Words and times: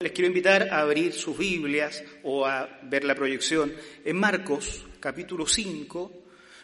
les 0.00 0.12
quiero 0.12 0.28
invitar 0.28 0.68
a 0.70 0.80
abrir 0.80 1.12
sus 1.12 1.36
Biblias 1.36 2.04
o 2.22 2.46
a 2.46 2.68
ver 2.84 3.02
la 3.02 3.16
proyección 3.16 3.74
en 4.04 4.16
Marcos 4.16 4.86
capítulo 5.00 5.44
5, 5.44 6.12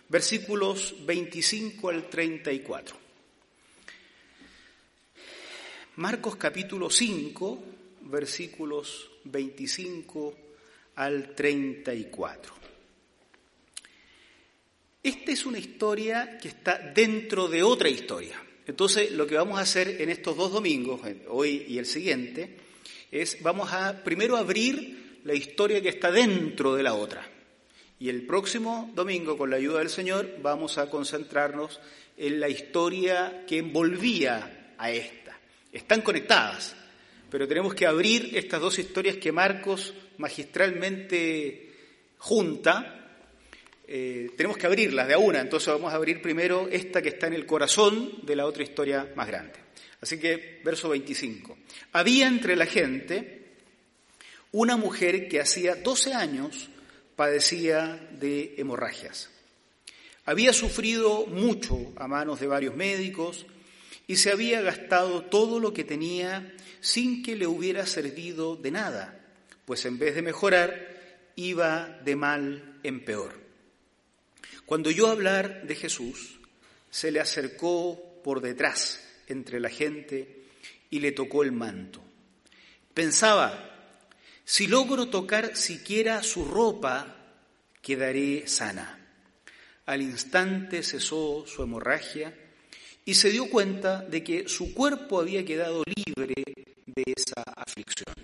versículos 0.08 0.94
25 1.04 1.88
al 1.88 2.08
34. 2.08 2.96
Marcos 5.96 6.36
capítulo 6.36 6.88
5, 6.88 7.64
versículos 8.02 9.10
25 9.24 10.34
al 10.94 11.34
34. 11.34 12.53
Esta 15.04 15.32
es 15.32 15.44
una 15.44 15.58
historia 15.58 16.38
que 16.38 16.48
está 16.48 16.78
dentro 16.78 17.46
de 17.46 17.62
otra 17.62 17.90
historia. 17.90 18.42
Entonces, 18.66 19.10
lo 19.10 19.26
que 19.26 19.34
vamos 19.34 19.58
a 19.58 19.62
hacer 19.62 20.00
en 20.00 20.08
estos 20.08 20.34
dos 20.34 20.50
domingos, 20.50 21.02
hoy 21.28 21.66
y 21.68 21.76
el 21.76 21.84
siguiente, 21.84 22.56
es 23.12 23.42
vamos 23.42 23.70
a 23.70 24.02
primero 24.02 24.38
abrir 24.38 25.20
la 25.24 25.34
historia 25.34 25.82
que 25.82 25.90
está 25.90 26.10
dentro 26.10 26.74
de 26.74 26.82
la 26.82 26.94
otra. 26.94 27.30
Y 27.98 28.08
el 28.08 28.22
próximo 28.22 28.92
domingo, 28.94 29.36
con 29.36 29.50
la 29.50 29.56
ayuda 29.56 29.80
del 29.80 29.90
Señor, 29.90 30.38
vamos 30.40 30.78
a 30.78 30.88
concentrarnos 30.88 31.80
en 32.16 32.40
la 32.40 32.48
historia 32.48 33.44
que 33.46 33.58
envolvía 33.58 34.72
a 34.78 34.90
esta. 34.90 35.38
Están 35.70 36.00
conectadas, 36.00 36.74
pero 37.30 37.46
tenemos 37.46 37.74
que 37.74 37.84
abrir 37.84 38.30
estas 38.38 38.58
dos 38.58 38.78
historias 38.78 39.18
que 39.18 39.32
Marcos 39.32 39.92
magistralmente 40.16 41.74
junta 42.16 43.03
eh, 43.86 44.30
tenemos 44.36 44.56
que 44.56 44.66
abrirlas 44.66 45.06
de 45.08 45.14
a 45.14 45.18
una, 45.18 45.40
entonces 45.40 45.68
vamos 45.68 45.92
a 45.92 45.96
abrir 45.96 46.22
primero 46.22 46.68
esta 46.70 47.02
que 47.02 47.10
está 47.10 47.26
en 47.26 47.34
el 47.34 47.46
corazón 47.46 48.20
de 48.22 48.36
la 48.36 48.46
otra 48.46 48.62
historia 48.62 49.12
más 49.14 49.26
grande. 49.26 49.64
Así 50.00 50.18
que, 50.18 50.60
verso 50.64 50.88
25. 50.88 51.56
Había 51.92 52.26
entre 52.26 52.56
la 52.56 52.66
gente 52.66 53.44
una 54.52 54.76
mujer 54.76 55.28
que 55.28 55.40
hacía 55.40 55.74
12 55.74 56.14
años 56.14 56.68
padecía 57.16 58.08
de 58.12 58.54
hemorragias. 58.56 59.30
Había 60.26 60.52
sufrido 60.52 61.26
mucho 61.26 61.92
a 61.96 62.08
manos 62.08 62.40
de 62.40 62.46
varios 62.46 62.74
médicos 62.74 63.46
y 64.06 64.16
se 64.16 64.30
había 64.30 64.62
gastado 64.62 65.22
todo 65.22 65.60
lo 65.60 65.74
que 65.74 65.84
tenía 65.84 66.54
sin 66.80 67.22
que 67.22 67.36
le 67.36 67.46
hubiera 67.46 67.86
servido 67.86 68.56
de 68.56 68.70
nada, 68.70 69.20
pues 69.64 69.84
en 69.86 69.98
vez 69.98 70.14
de 70.14 70.22
mejorar, 70.22 71.32
iba 71.36 72.00
de 72.04 72.16
mal 72.16 72.78
en 72.82 73.04
peor. 73.04 73.43
Cuando 74.66 74.88
oyó 74.88 75.08
hablar 75.08 75.66
de 75.66 75.74
Jesús, 75.74 76.38
se 76.90 77.10
le 77.10 77.20
acercó 77.20 78.20
por 78.22 78.40
detrás 78.40 79.00
entre 79.26 79.60
la 79.60 79.68
gente 79.68 80.44
y 80.90 81.00
le 81.00 81.12
tocó 81.12 81.42
el 81.42 81.52
manto. 81.52 82.00
Pensaba, 82.94 83.70
si 84.44 84.66
logro 84.66 85.08
tocar 85.08 85.56
siquiera 85.56 86.22
su 86.22 86.44
ropa, 86.44 87.16
quedaré 87.82 88.46
sana. 88.46 89.00
Al 89.86 90.00
instante 90.00 90.82
cesó 90.82 91.44
su 91.46 91.62
hemorragia 91.62 92.34
y 93.04 93.14
se 93.14 93.30
dio 93.30 93.50
cuenta 93.50 94.00
de 94.00 94.24
que 94.24 94.48
su 94.48 94.72
cuerpo 94.72 95.20
había 95.20 95.44
quedado 95.44 95.82
libre 95.84 96.34
de 96.86 97.04
esa 97.14 97.42
aflicción. 97.56 98.14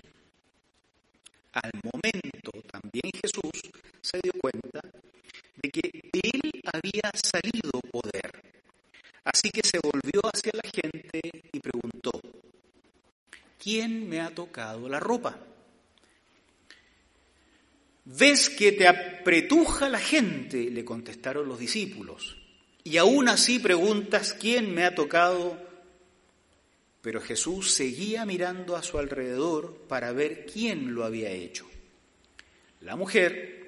Al 1.53 1.71
momento 1.83 2.51
también 2.71 3.11
Jesús 3.21 3.61
se 4.01 4.19
dio 4.23 4.31
cuenta 4.41 4.81
de 5.55 5.69
que 5.69 5.81
de 5.81 6.21
él 6.33 6.61
había 6.71 7.11
salido 7.13 7.79
poder. 7.91 8.31
Así 9.23 9.49
que 9.51 9.61
se 9.63 9.79
volvió 9.79 10.21
hacia 10.33 10.51
la 10.53 10.69
gente 10.69 11.21
y 11.51 11.59
preguntó, 11.59 12.11
¿quién 13.59 14.09
me 14.09 14.21
ha 14.21 14.33
tocado 14.33 14.89
la 14.89 14.99
ropa? 14.99 15.37
¿Ves 18.05 18.49
que 18.49 18.71
te 18.71 18.87
apretuja 18.87 19.87
la 19.89 19.99
gente? 19.99 20.69
le 20.71 20.83
contestaron 20.83 21.47
los 21.47 21.59
discípulos. 21.59 22.37
Y 22.83 22.97
aún 22.97 23.29
así 23.29 23.59
preguntas, 23.59 24.33
¿quién 24.33 24.73
me 24.73 24.85
ha 24.85 24.95
tocado? 24.95 25.55
Pero 27.01 27.21
Jesús 27.21 27.71
seguía 27.71 28.25
mirando 28.25 28.75
a 28.75 28.83
su 28.83 28.97
alrededor 28.97 29.75
para 29.87 30.11
ver 30.11 30.47
quién 30.51 30.95
lo 30.95 31.03
había 31.03 31.29
hecho. 31.29 31.67
La 32.81 32.95
mujer 32.95 33.60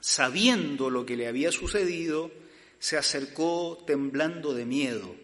sabiendo 0.00 0.90
lo 0.90 1.04
que 1.06 1.16
le 1.16 1.26
había 1.26 1.52
sucedido, 1.52 2.30
se 2.78 2.96
acercó 2.96 3.82
temblando 3.86 4.54
de 4.54 4.64
miedo 4.64 5.16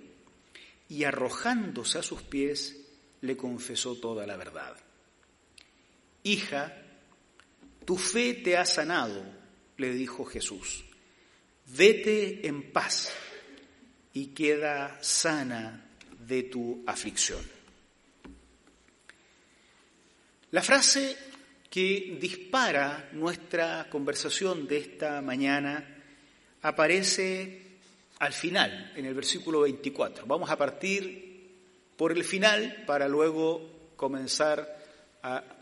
y 0.88 1.04
arrojándose 1.04 1.98
a 1.98 2.02
sus 2.02 2.22
pies 2.22 2.76
le 3.20 3.36
confesó 3.36 3.96
toda 3.96 4.26
la 4.26 4.36
verdad. 4.36 4.76
Hija, 6.22 6.76
tu 7.84 7.96
fe 7.96 8.34
te 8.34 8.56
ha 8.56 8.66
sanado, 8.66 9.24
le 9.76 9.92
dijo 9.92 10.24
Jesús. 10.24 10.84
Vete 11.66 12.46
en 12.46 12.72
paz 12.72 13.12
y 14.12 14.28
queda 14.28 15.02
sana 15.02 15.90
de 16.26 16.44
tu 16.44 16.82
aflicción. 16.86 17.40
La 20.50 20.62
frase 20.62 21.16
que 21.74 22.16
dispara 22.20 23.08
nuestra 23.14 23.90
conversación 23.90 24.68
de 24.68 24.76
esta 24.76 25.20
mañana 25.20 25.84
aparece 26.62 27.62
al 28.20 28.32
final, 28.32 28.92
en 28.94 29.04
el 29.06 29.12
versículo 29.12 29.62
24. 29.62 30.24
Vamos 30.24 30.48
a 30.50 30.56
partir 30.56 31.50
por 31.96 32.12
el 32.12 32.22
final 32.22 32.84
para 32.86 33.08
luego 33.08 33.90
comenzar 33.96 34.78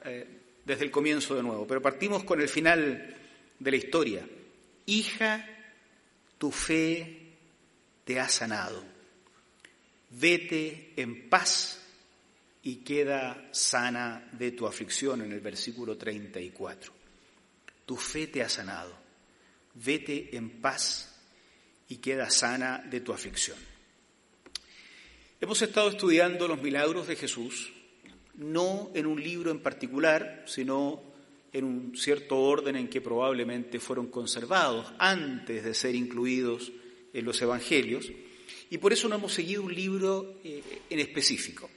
eh, 0.05 0.27
desde 0.63 0.85
el 0.85 0.91
comienzo 0.91 1.35
de 1.35 1.43
nuevo. 1.43 1.67
Pero 1.67 1.81
partimos 1.81 2.25
con 2.25 2.43
el 2.43 2.49
final 2.51 3.17
de 3.59 3.71
la 3.71 3.77
historia. 3.79 4.29
Hija, 4.85 5.49
tu 6.37 6.53
fe 6.53 7.37
te 8.05 8.21
ha 8.21 8.29
sanado. 8.29 8.85
Vete 10.11 10.93
en 10.95 11.31
paz 11.31 11.82
y 12.63 12.77
queda 12.77 13.49
sana 13.51 14.29
de 14.33 14.53
tu 14.53 14.67
aflicción 14.67 15.23
en 15.23 15.33
el 15.33 15.41
versículo 15.41 15.97
34. 15.97 16.93
Tu 17.85 17.97
fe 17.97 18.29
te 18.29 18.43
ha 18.43 18.49
sanado. 18.49 18.97
Vete 19.75 20.37
en 20.37 20.61
paz 20.61 21.21
y 21.89 21.97
queda 21.97 22.31
sana 22.31 22.79
de 22.79 23.01
tu 23.01 23.13
aflicción. 23.13 23.59
Hemos 25.41 25.61
estado 25.61 25.89
estudiando 25.89 26.47
los 26.47 26.63
milagros 26.63 27.09
de 27.09 27.17
Jesús, 27.17 27.73
no 28.35 28.93
en 28.95 29.07
un 29.07 29.21
libro 29.21 29.51
en 29.51 29.61
particular, 29.61 30.45
sino 30.47 31.03
en 31.53 31.65
un 31.65 31.97
cierto 31.97 32.39
orden 32.39 32.77
en 32.77 32.89
que 32.89 33.01
probablemente 33.01 33.81
fueron 33.81 34.07
conservados 34.07 34.93
antes 34.99 35.65
de 35.65 35.75
ser 35.75 35.97
incluidos 35.97 36.71
en 37.13 37.25
los 37.25 37.43
evangelios, 37.43 38.11
y 38.71 38.79
por 38.79 38.93
eso 38.93 39.09
no 39.09 39.17
hemos 39.17 39.35
seguido 39.35 39.65
un 39.65 39.75
libro 39.75 40.39
eh, 40.45 40.63
en 40.89 41.01
específico. 41.01 41.69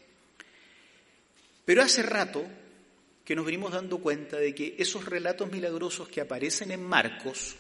Pero 1.66 1.82
hace 1.82 2.04
rato 2.04 2.46
que 3.26 3.36
nos 3.36 3.46
venimos 3.46 3.74
dando 3.74 3.98
cuenta 3.98 4.38
de 4.38 4.54
que 4.54 4.76
esos 4.78 5.06
relatos 5.06 5.52
milagrosos 5.52 6.08
que 6.08 6.22
aparecen 6.22 6.70
en 6.70 6.84
Marcos 6.84 7.56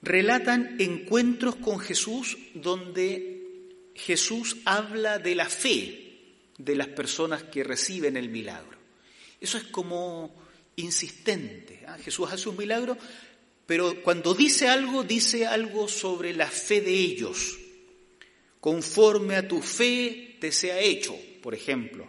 relatan 0.00 0.76
encuentros 0.78 1.56
con 1.56 1.80
Jesús 1.80 2.38
donde 2.54 3.90
Jesús 3.96 4.58
habla 4.64 5.18
de 5.18 5.34
la 5.34 5.48
fe 5.48 6.04
de 6.56 6.76
las 6.76 6.86
personas 6.88 7.42
que 7.42 7.64
reciben 7.64 8.16
el 8.16 8.28
milagro. 8.28 8.78
Eso 9.40 9.58
es 9.58 9.64
como 9.64 10.32
insistente. 10.76 11.82
¿ah? 11.88 11.98
Jesús 11.98 12.28
hace 12.30 12.48
un 12.48 12.56
milagro, 12.56 12.96
pero 13.66 14.00
cuando 14.02 14.32
dice 14.32 14.68
algo, 14.68 15.02
dice 15.02 15.44
algo 15.44 15.88
sobre 15.88 16.32
la 16.32 16.48
fe 16.48 16.80
de 16.80 16.94
ellos. 16.94 17.58
Conforme 18.60 19.34
a 19.34 19.46
tu 19.46 19.60
fe 19.60 20.36
te 20.40 20.52
sea 20.52 20.78
hecho 20.80 21.16
por 21.48 21.54
ejemplo. 21.54 22.06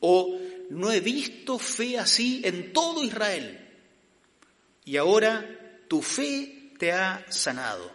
O 0.00 0.36
no 0.70 0.90
he 0.90 0.98
visto 0.98 1.60
fe 1.60 1.96
así 1.96 2.42
en 2.42 2.72
todo 2.72 3.04
Israel. 3.04 3.56
Y 4.84 4.96
ahora 4.96 5.78
tu 5.86 6.02
fe 6.02 6.72
te 6.76 6.90
ha 6.90 7.24
sanado. 7.30 7.88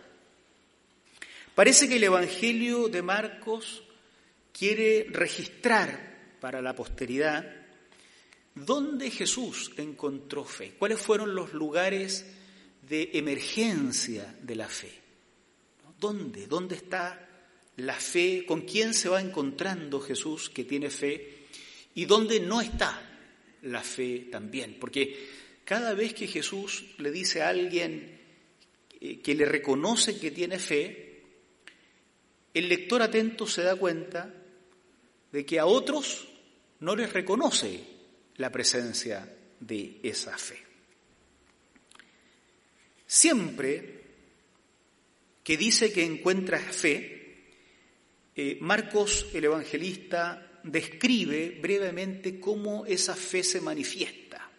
Parece 1.53 1.89
que 1.89 1.97
el 1.97 2.05
Evangelio 2.05 2.87
de 2.87 3.01
Marcos 3.01 3.83
quiere 4.53 5.07
registrar 5.09 6.37
para 6.39 6.61
la 6.61 6.73
posteridad 6.73 7.45
dónde 8.55 9.11
Jesús 9.11 9.73
encontró 9.75 10.45
fe, 10.45 10.75
cuáles 10.79 11.01
fueron 11.01 11.35
los 11.35 11.53
lugares 11.53 12.25
de 12.87 13.09
emergencia 13.15 14.33
de 14.41 14.55
la 14.55 14.69
fe. 14.69 14.93
¿Dónde? 15.99 16.47
¿Dónde 16.47 16.75
está 16.75 17.28
la 17.79 17.95
fe? 17.95 18.45
¿Con 18.45 18.61
quién 18.61 18.93
se 18.93 19.09
va 19.09 19.21
encontrando 19.21 19.99
Jesús 19.99 20.49
que 20.49 20.63
tiene 20.63 20.89
fe? 20.89 21.45
¿Y 21.95 22.05
dónde 22.05 22.39
no 22.39 22.61
está 22.61 23.01
la 23.63 23.81
fe 23.81 24.27
también? 24.31 24.77
Porque 24.79 25.27
cada 25.65 25.93
vez 25.93 26.13
que 26.13 26.27
Jesús 26.27 26.85
le 26.97 27.11
dice 27.11 27.41
a 27.41 27.49
alguien 27.49 28.19
eh, 28.99 29.19
que 29.19 29.35
le 29.35 29.45
reconoce 29.45 30.19
que 30.19 30.31
tiene 30.31 30.59
fe, 30.59 31.23
el 32.53 32.69
lector 32.69 33.01
atento 33.01 33.47
se 33.47 33.63
da 33.63 33.75
cuenta 33.75 34.33
de 35.31 35.45
que 35.45 35.59
a 35.59 35.65
otros 35.65 36.27
no 36.79 36.95
les 36.95 37.11
reconoce 37.13 37.81
la 38.37 38.51
presencia 38.51 39.31
de 39.59 39.99
esa 40.03 40.37
fe. 40.37 40.57
Siempre 43.05 43.99
que 45.43 45.57
dice 45.57 45.91
que 45.91 46.05
encuentra 46.05 46.59
fe, 46.59 47.18
eh, 48.41 48.57
Marcos 48.61 49.27
el 49.33 49.43
Evangelista 49.43 50.61
describe 50.63 51.59
brevemente 51.61 52.39
cómo 52.39 52.85
esa 52.85 53.13
fe 53.13 53.43
se 53.43 53.59
manifiesta. 53.59 54.49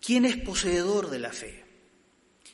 ¿Quién 0.00 0.26
es 0.26 0.36
poseedor 0.36 1.10
de 1.10 1.18
la 1.18 1.32
fe? 1.32 1.64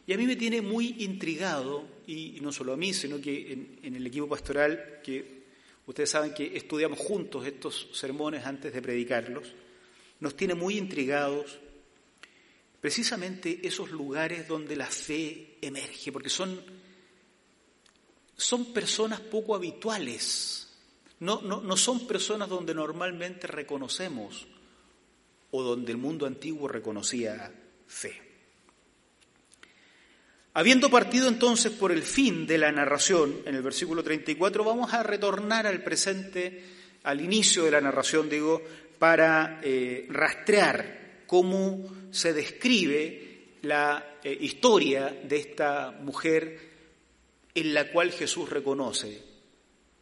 Y 0.07 0.15
a 0.15 0.17
mí 0.17 0.25
me 0.27 0.37
tiene 0.37 0.63
muy 0.63 0.97
intrigado 1.01 1.87
y 2.07 2.39
no 2.41 2.51
solo 2.53 2.73
a 2.73 2.79
mí, 2.79 2.95
sino 2.95 3.21
que 3.21 3.53
en, 3.83 3.97
el 3.97 4.07
equipo 4.07 4.31
pastoral, 4.31 5.01
que 5.05 5.43
ustedes 5.85 6.09
saben 6.09 6.33
que 6.33 6.57
estudiamos 6.57 6.99
juntos 6.99 7.47
estos 7.47 7.91
sermones 7.93 8.47
antes 8.47 8.73
de 8.73 8.81
predicarlos, 8.81 9.53
nos 10.21 10.35
tiene 10.35 10.55
muy 10.55 10.79
intrigados 10.79 11.59
precisamente 12.81 13.61
esos 13.63 13.91
lugares 13.91 14.49
donde 14.49 14.75
la 14.75 14.87
fe 14.87 15.59
emerge, 15.61 16.13
porque 16.13 16.31
son, 16.31 16.59
son 18.37 18.73
personas 18.73 19.21
poco 19.21 19.55
habituales, 19.55 20.69
no, 21.21 21.41
no, 21.41 21.61
no 21.61 21.77
son 21.77 22.07
personas 22.07 22.49
donde 22.49 22.75
normalmente 22.75 23.47
reconocemos 23.47 24.47
o 25.51 25.63
donde 25.63 25.93
el 25.93 25.99
mundo 25.99 26.27
antiguo 26.27 26.69
reconocía 26.69 27.53
fe. 27.87 28.27
Habiendo 30.53 30.91
partido 30.91 31.29
entonces 31.29 31.73
por 31.73 31.93
el 31.93 32.03
fin 32.03 32.47
de 32.47 32.59
la 32.59 32.73
narración, 32.73 33.43
en 33.45 33.55
el 33.55 33.63
versículo 33.63 34.03
34, 34.03 34.65
vamos 34.65 34.93
a 34.95 35.03
retornar 35.03 35.67
al 35.67 35.83
presente, 35.83 36.65
al 37.03 37.21
inicio 37.21 37.65
de 37.65 37.71
la 37.71 37.81
narración, 37.81 38.29
digo, 38.29 38.63
para 38.99 39.61
eh, 39.63 40.07
rastrear 40.09 41.25
cómo 41.27 42.09
se 42.11 42.33
describe 42.33 43.59
la 43.63 44.17
eh, 44.23 44.37
historia 44.41 45.15
de 45.25 45.37
esta 45.37 45.91
mujer 46.01 46.66
en 47.57 47.73
la 47.73 47.91
cual 47.91 48.13
Jesús 48.13 48.51
reconoce 48.51 49.19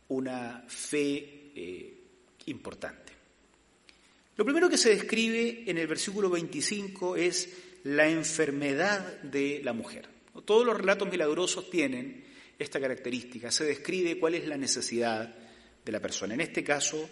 una 0.09 0.65
fe 0.67 1.53
eh, 1.55 1.95
importante. 2.47 3.12
Lo 4.37 4.45
primero 4.45 4.69
que 4.69 4.77
se 4.77 4.91
describe 4.91 5.62
en 5.65 5.79
el 5.79 5.87
versículo 5.87 6.29
25 6.31 7.15
es 7.15 7.56
la 7.85 8.09
enfermedad 8.09 9.23
de 9.23 9.61
la 9.62 9.73
mujer. 9.73 10.09
Todos 10.45 10.67
los 10.67 10.77
relatos 10.77 11.09
milagrosos 11.09 11.71
tienen 11.71 12.25
esta 12.59 12.81
característica, 12.81 13.53
se 13.53 13.65
describe 13.65 14.19
cuál 14.19 14.35
es 14.35 14.49
la 14.49 14.56
necesidad 14.56 15.33
de 15.85 15.93
la 15.93 16.01
persona. 16.01 16.35
En 16.35 16.41
este 16.41 16.65
caso, 16.65 17.09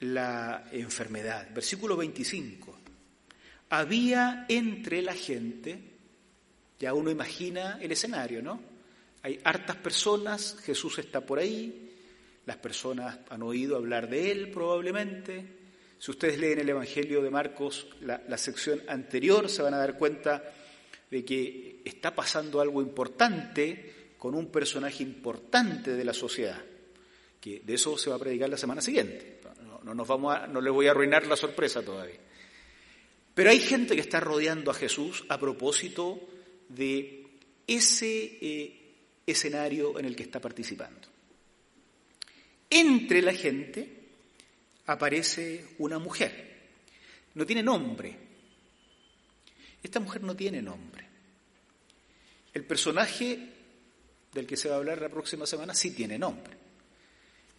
la 0.00 0.68
enfermedad. 0.72 1.48
Versículo 1.54 1.96
25. 1.96 2.76
Había 3.70 4.46
entre 4.48 5.00
la 5.00 5.14
gente, 5.14 5.78
ya 6.80 6.92
uno 6.92 7.12
imagina 7.12 7.78
el 7.80 7.92
escenario, 7.92 8.42
¿no? 8.42 8.73
Hay 9.24 9.40
hartas 9.42 9.76
personas, 9.76 10.54
Jesús 10.66 10.98
está 10.98 11.22
por 11.22 11.38
ahí, 11.38 11.90
las 12.44 12.58
personas 12.58 13.20
han 13.30 13.42
oído 13.42 13.74
hablar 13.74 14.10
de 14.10 14.30
él 14.30 14.50
probablemente. 14.50 15.46
Si 15.98 16.10
ustedes 16.10 16.38
leen 16.38 16.58
el 16.58 16.68
Evangelio 16.68 17.22
de 17.22 17.30
Marcos, 17.30 17.86
la, 18.02 18.36
sección 18.36 18.82
anterior, 18.86 19.48
se 19.48 19.62
van 19.62 19.72
a 19.72 19.78
dar 19.78 19.96
cuenta 19.96 20.44
de 21.10 21.24
que 21.24 21.80
está 21.86 22.14
pasando 22.14 22.60
algo 22.60 22.82
importante 22.82 24.12
con 24.18 24.34
un 24.34 24.48
personaje 24.48 25.02
importante 25.02 25.94
de 25.94 26.04
la 26.04 26.12
sociedad, 26.12 26.62
que 27.40 27.60
de 27.60 27.74
eso 27.74 27.96
se 27.96 28.10
va 28.10 28.16
a 28.16 28.18
predicar 28.18 28.50
la 28.50 28.58
semana 28.58 28.82
siguiente. 28.82 29.40
No, 29.82 29.94
nos 29.94 30.06
vamos 30.06 30.36
a, 30.36 30.46
no 30.46 30.60
le 30.60 30.68
voy 30.68 30.86
a 30.86 30.90
arruinar 30.90 31.26
la 31.26 31.36
sorpresa 31.36 31.82
todavía. 31.82 32.20
Pero 33.32 33.48
hay 33.48 33.60
gente 33.60 33.94
que 33.94 34.02
está 34.02 34.20
rodeando 34.20 34.70
a 34.70 34.74
Jesús 34.74 35.24
a 35.30 35.40
propósito 35.40 36.20
de 36.68 37.26
ese 37.66 38.38
eh, 38.42 38.83
escenario 39.26 39.98
en 39.98 40.04
el 40.04 40.16
que 40.16 40.24
está 40.24 40.40
participando. 40.40 41.08
Entre 42.70 43.22
la 43.22 43.32
gente 43.32 44.04
aparece 44.86 45.66
una 45.78 45.98
mujer. 45.98 46.54
No 47.34 47.46
tiene 47.46 47.62
nombre. 47.62 48.16
Esta 49.82 50.00
mujer 50.00 50.22
no 50.22 50.34
tiene 50.34 50.62
nombre. 50.62 51.06
El 52.52 52.64
personaje 52.64 53.38
del 54.32 54.46
que 54.46 54.56
se 54.56 54.68
va 54.68 54.76
a 54.76 54.78
hablar 54.78 55.00
la 55.00 55.08
próxima 55.08 55.46
semana 55.46 55.74
sí 55.74 55.92
tiene 55.92 56.18
nombre. 56.18 56.56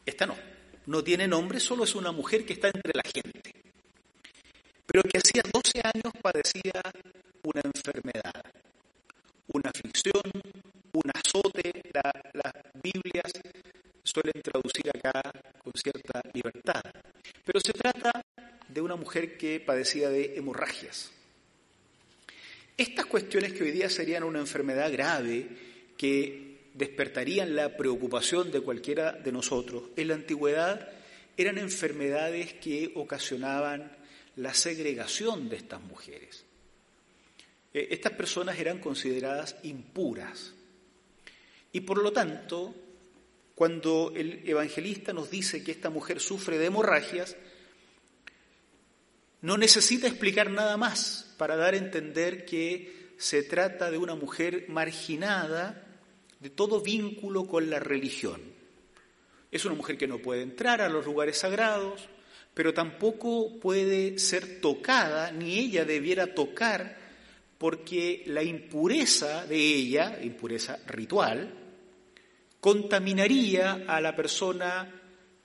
Esta 0.06 0.26
no. 0.26 0.36
No 0.88 1.04
tiene 1.04 1.28
nombre, 1.28 1.60
solo 1.60 1.84
es 1.84 1.96
una 1.96 2.12
mujer 2.12 2.46
que 2.46 2.54
está 2.54 2.68
entre 2.68 2.94
la 2.94 3.04
gente. 3.04 3.54
Pero 4.86 5.04
que 5.04 5.18
hacía 5.18 5.42
12 5.52 5.82
años 5.84 6.14
padecía 6.22 6.82
una 7.44 7.62
enfermedad, 7.64 8.44
una 9.48 9.70
aflicción, 9.70 10.22
Biblias 12.86 13.32
suelen 14.04 14.42
traducir 14.44 14.90
acá 14.90 15.32
con 15.64 15.74
cierta 15.74 16.22
libertad. 16.34 16.84
Pero 17.44 17.60
se 17.60 17.74
trata 17.74 18.24
de 18.68 18.82
una 18.82 18.96
mujer 18.96 19.38
que 19.38 19.60
padecía 19.60 20.10
de 20.10 20.38
hemorragias. 20.38 21.12
Estas 22.78 23.06
cuestiones 23.06 23.54
que 23.54 23.64
hoy 23.64 23.72
día 23.72 23.90
serían 23.90 24.24
una 24.24 24.40
enfermedad 24.40 24.92
grave, 24.92 25.48
que 25.98 26.58
despertarían 26.74 27.56
la 27.56 27.76
preocupación 27.76 28.52
de 28.52 28.62
cualquiera 28.62 29.14
de 29.14 29.32
nosotros, 29.32 29.84
en 29.96 30.10
la 30.10 30.16
antigüedad 30.16 30.90
eran 31.38 31.58
enfermedades 31.58 32.54
que 32.54 32.92
ocasionaban 32.96 33.92
la 34.36 34.54
segregación 34.54 35.50
de 35.50 35.56
estas 35.56 35.82
mujeres. 35.82 36.44
Eh, 37.74 37.88
estas 37.92 38.14
personas 38.14 38.60
eran 38.60 38.80
consideradas 38.80 39.56
impuras. 39.64 40.55
Y 41.76 41.82
por 41.82 42.02
lo 42.02 42.14
tanto, 42.14 42.74
cuando 43.54 44.14
el 44.16 44.48
evangelista 44.48 45.12
nos 45.12 45.30
dice 45.30 45.62
que 45.62 45.74
esta 45.74 45.90
mujer 45.90 46.22
sufre 46.22 46.58
de 46.58 46.68
hemorragias, 46.68 47.36
no 49.42 49.58
necesita 49.58 50.08
explicar 50.08 50.50
nada 50.52 50.78
más 50.78 51.36
para 51.38 51.58
dar 51.58 51.74
a 51.74 51.78
entender 51.78 52.46
que 52.46 53.12
se 53.18 53.44
trata 53.44 53.92
de 53.92 53.98
una 53.98 54.16
mujer 54.16 54.68
marginada 54.70 55.86
de 56.40 56.50
todo 56.50 56.80
vínculo 56.80 57.46
con 57.46 57.70
la 57.70 57.82
religión. 57.82 58.40
Es 59.52 59.66
una 59.66 59.76
mujer 59.76 59.98
que 59.98 60.08
no 60.08 60.20
puede 60.20 60.44
entrar 60.44 60.80
a 60.80 60.88
los 60.88 61.06
lugares 61.06 61.40
sagrados, 61.40 62.08
pero 62.54 62.74
tampoco 62.74 63.60
puede 63.60 64.18
ser 64.18 64.62
tocada, 64.62 65.30
ni 65.34 65.60
ella 65.60 65.84
debiera 65.84 66.34
tocar, 66.34 67.04
porque 67.58 68.24
la 68.28 68.44
impureza 68.44 69.46
de 69.46 69.58
ella, 69.58 70.20
impureza 70.22 70.80
ritual, 70.88 71.65
contaminaría 72.66 73.86
a 73.88 74.02
la 74.02 74.16
persona 74.16 74.90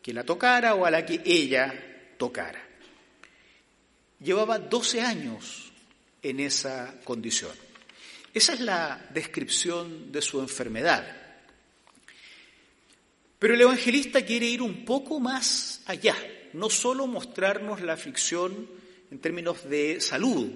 que 0.01 0.15
la 0.15 0.25
tocara 0.25 0.75
o 0.75 0.87
a 0.87 0.91
la 0.91 1.05
que 1.05 1.21
ella 1.23 2.15
tocara 2.17 2.67
llevaba 4.25 4.59
12 4.59 5.03
años 5.03 5.71
en 6.23 6.41
esa 6.41 6.95
condición. 7.05 7.53
Esa 8.33 8.55
es 8.55 8.61
la 8.61 9.07
descripción 9.13 10.11
de 10.11 10.23
su 10.23 10.41
enfermedad. 10.41 11.15
Pero 13.39 13.53
el 13.53 13.61
evangelista 13.61 14.25
quiere 14.25 14.47
ir 14.47 14.63
un 14.63 14.87
poco 14.87 15.21
más 15.21 15.83
allá, 15.85 16.17
no 16.55 16.71
solo 16.71 17.07
mostrarnos 17.07 17.83
la 17.83 17.93
aflicción 17.93 18.67
en 19.11 19.19
términos 19.19 19.69
de 19.69 20.01
salud, 20.01 20.49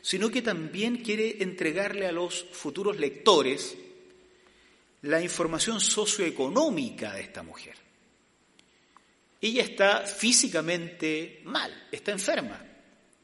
sino 0.00 0.30
que 0.30 0.42
también 0.42 0.98
quiere 0.98 1.42
entregarle 1.42 2.06
a 2.06 2.12
los 2.12 2.46
futuros 2.52 3.00
lectores 3.00 3.76
la 5.02 5.22
información 5.22 5.80
socioeconómica 5.80 7.12
de 7.14 7.20
esta 7.22 7.42
mujer. 7.42 7.76
Ella 9.40 9.62
está 9.62 10.00
físicamente 10.00 11.42
mal, 11.44 11.86
está 11.92 12.10
enferma 12.12 12.64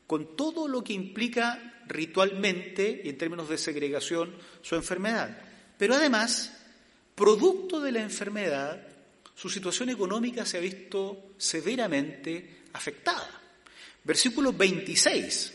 con 0.07 0.37
todo 0.37 0.69
lo 0.69 0.85
que 0.85 0.93
implica 0.93 1.83
ritualmente 1.87 3.03
y 3.05 3.09
en 3.09 3.19
términos 3.19 3.49
de 3.49 3.59
segregación 3.59 4.35
su 4.63 4.75
enfermedad. 4.75 5.37
pero 5.77 5.95
además, 5.95 6.53
producto 7.15 7.81
de 7.81 7.93
la 7.93 8.01
enfermedad, 8.01 8.87
su 9.35 9.49
situación 9.51 9.91
económica 9.91 10.47
se 10.47 10.59
ha 10.59 10.61
visto 10.61 11.35
severamente 11.37 12.63
afectada. 12.73 13.43
Versículo 14.05 14.53
26. 14.53 15.53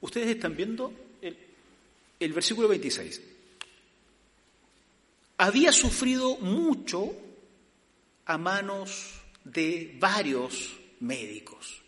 Ustedes 0.00 0.28
están 0.28 0.56
viendo 0.56 0.92
el, 2.22 2.32
versículo 2.32 2.68
26. 2.68 3.20
Había 5.38 5.72
sufrido 5.72 6.36
mucho 6.38 7.14
a 8.26 8.38
manos 8.38 9.14
de 9.44 9.96
varios 9.98 10.76
médicos 11.00 11.82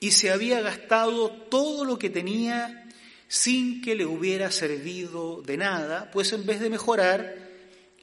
y 0.00 0.12
se 0.12 0.30
había 0.30 0.60
gastado 0.60 1.30
todo 1.30 1.84
lo 1.84 1.98
que 1.98 2.10
tenía 2.10 2.88
sin 3.26 3.82
que 3.82 3.94
le 3.94 4.06
hubiera 4.06 4.50
servido 4.50 5.42
de 5.42 5.56
nada, 5.56 6.10
pues 6.10 6.32
en 6.32 6.46
vez 6.46 6.60
de 6.60 6.70
mejorar, 6.70 7.48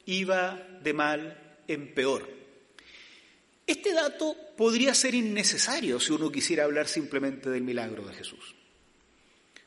iba 0.04 0.62
de 0.82 0.92
mal 0.92 1.56
en 1.66 1.94
peor. 1.94 2.36
Este 3.66 3.92
dato 3.92 4.36
podría 4.56 4.94
ser 4.94 5.14
innecesario 5.14 5.98
si 5.98 6.12
uno 6.12 6.30
quisiera 6.30 6.64
hablar 6.64 6.86
simplemente 6.86 7.50
del 7.50 7.62
milagro 7.62 8.04
de 8.04 8.14
Jesús. 8.14 8.55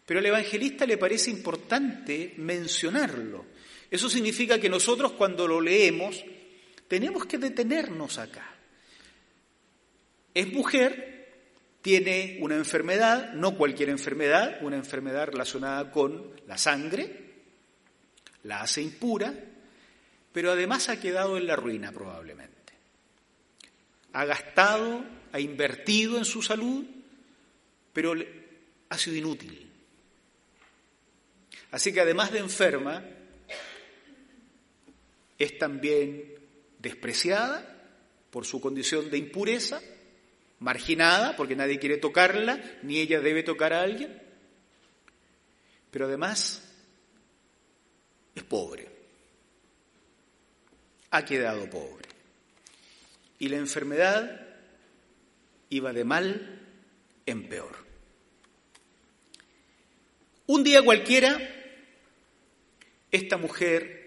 Pero 0.10 0.22
al 0.22 0.26
evangelista 0.26 0.88
le 0.88 0.98
parece 0.98 1.30
importante 1.30 2.34
mencionarlo. 2.38 3.46
Eso 3.92 4.10
significa 4.10 4.60
que 4.60 4.68
nosotros 4.68 5.12
cuando 5.12 5.48
lo 5.48 5.62
leemos 5.62 6.26
tenemos 6.88 7.28
que 7.28 7.38
detenernos 7.38 8.18
acá. 8.18 8.56
Es 10.34 10.52
mujer, 10.52 11.28
tiene 11.84 12.40
una 12.42 12.56
enfermedad, 12.56 13.34
no 13.34 13.56
cualquier 13.56 13.90
enfermedad, 13.90 14.58
una 14.64 14.78
enfermedad 14.78 15.28
relacionada 15.28 15.92
con 15.92 16.32
la 16.48 16.58
sangre, 16.58 17.36
la 18.46 18.62
hace 18.62 18.82
impura, 18.82 19.32
pero 20.34 20.54
además 20.54 20.90
ha 20.90 21.00
quedado 21.00 21.38
en 21.38 21.46
la 21.46 21.56
ruina 21.56 21.92
probablemente. 21.92 22.74
Ha 24.14 24.26
gastado, 24.26 25.06
ha 25.32 25.40
invertido 25.40 26.18
en 26.18 26.26
su 26.26 26.42
salud, 26.42 26.84
pero 27.94 28.16
ha 28.90 28.98
sido 28.98 29.16
inútil. 29.16 29.69
Así 31.72 31.94
que 31.94 32.02
además 32.02 32.32
de 32.32 32.40
enferma, 32.40 33.04
es 35.38 35.58
también 35.58 36.36
despreciada 36.80 37.76
por 38.30 38.46
su 38.46 38.60
condición 38.60 39.10
de 39.10 39.18
impureza, 39.18 39.82
marginada 40.60 41.36
porque 41.36 41.56
nadie 41.56 41.80
quiere 41.80 41.98
tocarla, 41.98 42.62
ni 42.84 43.00
ella 43.00 43.22
debe 43.22 43.44
tocar 43.44 43.74
a 43.74 43.82
alguien, 43.82 44.22
pero 45.92 46.06
además 46.06 46.64
es 48.36 48.44
pobre, 48.44 48.88
ha 51.12 51.24
quedado 51.26 51.70
pobre. 51.70 52.08
Y 53.40 53.48
la 53.48 53.58
enfermedad 53.58 54.48
iba 55.70 55.94
de 55.94 56.04
mal 56.04 56.60
en 57.26 57.48
peor. 57.48 57.78
Un 60.48 60.64
día 60.64 60.82
cualquiera, 60.84 61.59
esta 63.12 63.38
mujer 63.38 64.00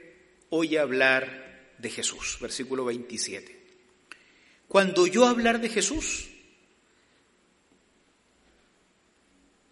oye 0.50 0.78
hablar 0.78 1.75
de 1.78 1.90
Jesús, 1.90 2.38
versículo 2.40 2.85
27. 2.85 3.61
Cuando 4.68 5.06
yo 5.06 5.26
hablar 5.26 5.61
de 5.61 5.68
Jesús, 5.68 6.28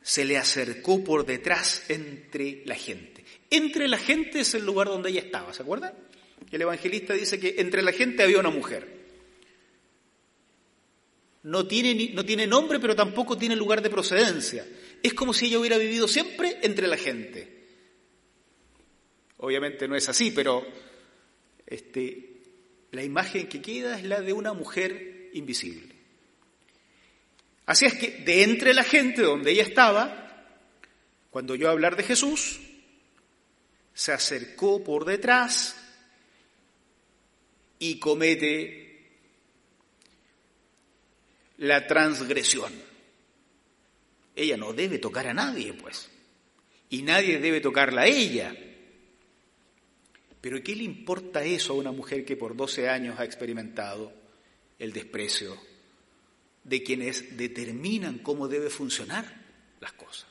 se 0.02 0.24
le 0.24 0.36
acercó 0.36 1.04
por 1.04 1.24
detrás 1.24 1.84
entre 1.88 2.62
la 2.66 2.74
gente. 2.74 3.24
Entre 3.48 3.88
la 3.88 3.98
gente 3.98 4.40
es 4.40 4.54
el 4.54 4.64
lugar 4.64 4.88
donde 4.88 5.10
ella 5.10 5.20
estaba, 5.20 5.54
¿se 5.54 5.62
acuerdan? 5.62 5.94
El 6.50 6.62
evangelista 6.62 7.14
dice 7.14 7.38
que 7.38 7.56
entre 7.58 7.82
la 7.82 7.92
gente 7.92 8.22
había 8.22 8.40
una 8.40 8.50
mujer. 8.50 9.00
No 11.42 11.66
tiene, 11.66 12.10
no 12.12 12.24
tiene 12.24 12.46
nombre, 12.46 12.80
pero 12.80 12.96
tampoco 12.96 13.38
tiene 13.38 13.56
lugar 13.56 13.82
de 13.82 13.90
procedencia. 13.90 14.66
Es 15.02 15.14
como 15.14 15.32
si 15.32 15.46
ella 15.46 15.58
hubiera 15.58 15.78
vivido 15.78 16.08
siempre 16.08 16.58
entre 16.62 16.86
la 16.86 16.96
gente. 16.96 17.59
Obviamente 19.42 19.88
no 19.88 19.96
es 19.96 20.08
así, 20.08 20.30
pero 20.30 20.66
este, 21.66 22.42
la 22.90 23.02
imagen 23.02 23.48
que 23.48 23.62
queda 23.62 23.98
es 23.98 24.04
la 24.04 24.20
de 24.20 24.34
una 24.34 24.52
mujer 24.52 25.30
invisible. 25.32 25.94
Así 27.64 27.86
es 27.86 27.94
que 27.94 28.10
de 28.24 28.42
entre 28.42 28.74
la 28.74 28.84
gente 28.84 29.22
donde 29.22 29.52
ella 29.52 29.62
estaba, 29.62 30.46
cuando 31.30 31.54
yo 31.54 31.70
hablar 31.70 31.96
de 31.96 32.02
Jesús, 32.02 32.60
se 33.94 34.12
acercó 34.12 34.84
por 34.84 35.06
detrás 35.06 35.76
y 37.78 37.98
comete 37.98 39.08
la 41.58 41.86
transgresión. 41.86 42.72
Ella 44.36 44.58
no 44.58 44.74
debe 44.74 44.98
tocar 44.98 45.28
a 45.28 45.34
nadie, 45.34 45.72
pues, 45.72 46.10
y 46.90 47.02
nadie 47.02 47.38
debe 47.38 47.60
tocarla 47.60 48.02
a 48.02 48.06
ella. 48.06 48.54
Pero 50.40 50.62
¿qué 50.62 50.74
le 50.74 50.84
importa 50.84 51.44
eso 51.44 51.74
a 51.74 51.76
una 51.76 51.92
mujer 51.92 52.24
que 52.24 52.36
por 52.36 52.56
12 52.56 52.88
años 52.88 53.18
ha 53.18 53.24
experimentado 53.24 54.12
el 54.78 54.92
desprecio 54.92 55.56
de 56.64 56.82
quienes 56.82 57.36
determinan 57.36 58.18
cómo 58.18 58.48
debe 58.48 58.70
funcionar 58.70 59.24
las 59.80 59.92
cosas. 59.92 60.26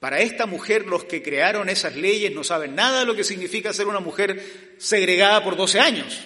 Para 0.00 0.20
esta 0.20 0.46
mujer, 0.46 0.86
los 0.86 1.04
que 1.04 1.22
crearon 1.22 1.68
esas 1.68 1.96
leyes 1.96 2.32
no 2.32 2.44
saben 2.44 2.74
nada 2.74 3.00
de 3.00 3.06
lo 3.06 3.16
que 3.16 3.24
significa 3.24 3.72
ser 3.72 3.86
una 3.86 4.00
mujer 4.00 4.74
segregada 4.78 5.42
por 5.42 5.56
12 5.56 5.80
años. 5.80 6.20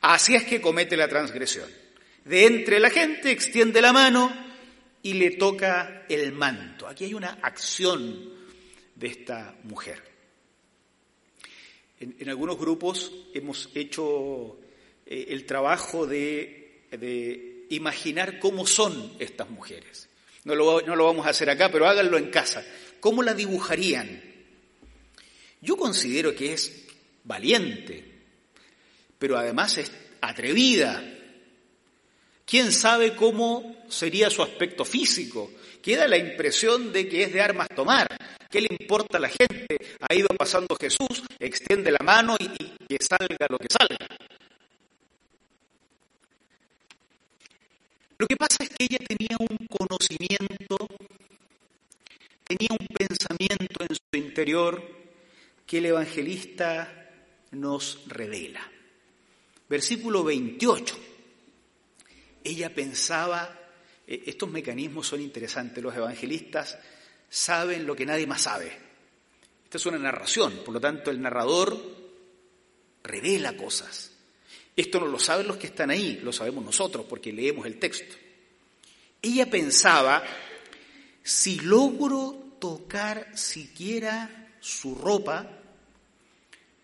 Así 0.00 0.34
es 0.34 0.44
que 0.44 0.60
comete 0.60 0.98
la 0.98 1.08
transgresión. 1.08 1.68
De 2.24 2.46
entre 2.46 2.78
la 2.78 2.90
gente 2.90 3.30
extiende 3.30 3.80
la 3.80 3.92
mano 3.92 4.43
y 5.04 5.12
le 5.12 5.32
toca 5.32 6.06
el 6.08 6.32
manto. 6.32 6.88
Aquí 6.88 7.04
hay 7.04 7.14
una 7.14 7.38
acción 7.42 8.32
de 8.94 9.06
esta 9.06 9.54
mujer. 9.64 10.02
En, 12.00 12.28
algunos 12.28 12.58
grupos 12.58 13.12
hemos 13.34 13.68
hecho 13.74 14.58
eh, 15.04 15.26
el 15.28 15.44
trabajo 15.44 16.06
de, 16.06 16.62
imaginar 17.68 18.38
cómo 18.38 18.66
son 18.66 19.12
estas 19.18 19.50
mujeres. 19.50 20.08
No 20.44 20.54
lo, 20.54 20.80
no 20.80 20.96
lo 20.96 21.04
vamos 21.04 21.26
a 21.26 21.30
hacer 21.30 21.50
acá, 21.50 21.70
pero 21.70 21.86
háganlo 21.86 22.16
en 22.16 22.30
casa. 22.30 22.64
¿Cómo 23.00 23.22
la 23.22 23.34
dibujarían? 23.34 24.22
Yo 25.60 25.76
considero 25.76 26.34
que 26.34 26.54
es 26.54 26.86
valiente, 27.24 28.04
pero 29.18 29.36
además 29.36 29.76
es 29.76 29.92
atrevida. 30.22 31.13
¿Quién 32.44 32.72
sabe 32.72 33.16
cómo 33.16 33.84
sería 33.88 34.28
su 34.28 34.42
aspecto 34.42 34.84
físico? 34.84 35.50
Queda 35.82 36.06
la 36.06 36.18
impresión 36.18 36.92
de 36.92 37.08
que 37.08 37.24
es 37.24 37.32
de 37.32 37.40
armas 37.40 37.68
tomar. 37.74 38.06
¿Qué 38.50 38.60
le 38.60 38.68
importa 38.78 39.16
a 39.16 39.20
la 39.20 39.28
gente? 39.28 39.78
Ha 40.00 40.14
ido 40.14 40.28
pasando 40.28 40.76
Jesús, 40.76 41.22
extiende 41.38 41.90
la 41.90 42.04
mano 42.04 42.36
y, 42.38 42.48
que 42.86 42.98
salga 43.00 43.46
lo 43.48 43.58
que 43.58 43.68
salga. 43.70 44.06
Lo 48.18 48.26
que 48.26 48.36
pasa 48.36 48.58
es 48.60 48.68
que 48.68 48.84
ella 48.84 48.98
tenía 48.98 49.36
un 49.38 49.66
conocimiento, 49.66 50.76
tenía 52.44 52.70
un 52.78 52.86
pensamiento 52.86 53.84
en 53.88 53.94
su 53.94 54.18
interior 54.18 54.82
que 55.66 55.78
el 55.78 55.86
evangelista 55.86 57.10
nos 57.52 58.04
revela. 58.06 58.70
Versículo 59.68 60.22
28. 60.22 61.13
Ella 62.44 62.72
pensaba, 62.72 63.58
eh, 64.06 64.22
estos 64.26 64.50
mecanismos 64.50 65.08
son 65.08 65.22
interesantes, 65.22 65.82
los 65.82 65.96
evangelistas 65.96 66.78
saben 67.28 67.86
lo 67.86 67.96
que 67.96 68.06
nadie 68.06 68.26
más 68.26 68.42
sabe. 68.42 68.70
Esta 69.64 69.78
es 69.78 69.86
una 69.86 69.98
narración, 69.98 70.60
por 70.64 70.74
lo 70.74 70.80
tanto 70.80 71.10
el 71.10 71.20
narrador 71.20 71.76
revela 73.02 73.56
cosas. 73.56 74.12
Esto 74.76 75.00
no 75.00 75.06
lo 75.06 75.18
saben 75.18 75.46
los 75.46 75.56
que 75.56 75.68
están 75.68 75.90
ahí, 75.90 76.20
lo 76.22 76.32
sabemos 76.32 76.64
nosotros 76.64 77.06
porque 77.08 77.32
leemos 77.32 77.66
el 77.66 77.78
texto. 77.78 78.14
Ella 79.22 79.48
pensaba, 79.48 80.22
si 81.22 81.60
logro 81.60 82.56
tocar 82.60 83.36
siquiera 83.36 84.52
su 84.60 84.94
ropa, 84.96 85.48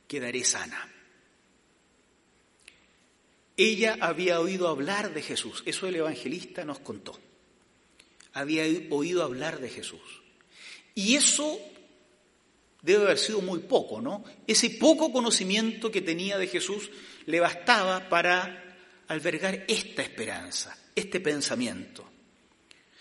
quedaré 0.07 0.43
sana. 0.45 0.89
Ella 3.63 3.99
había 4.01 4.41
oído 4.41 4.69
hablar 4.69 5.13
de 5.13 5.21
Jesús, 5.21 5.63
eso 5.67 5.87
el 5.87 5.95
evangelista 5.95 6.65
nos 6.65 6.79
contó. 6.79 7.19
Había 8.33 8.65
oído 8.89 9.23
hablar 9.23 9.61
de 9.61 9.69
Jesús. 9.69 10.01
Y 10.95 11.17
eso 11.17 11.61
debe 12.81 13.05
haber 13.05 13.19
sido 13.19 13.43
muy 13.43 13.59
poco, 13.59 14.01
¿no? 14.01 14.25
Ese 14.47 14.71
poco 14.71 15.13
conocimiento 15.13 15.91
que 15.91 16.01
tenía 16.01 16.39
de 16.39 16.47
Jesús 16.47 16.91
le 17.27 17.39
bastaba 17.39 18.09
para 18.09 18.79
albergar 19.09 19.67
esta 19.69 20.01
esperanza. 20.01 20.79
este 20.95 21.21
pensamiento. 21.21 22.09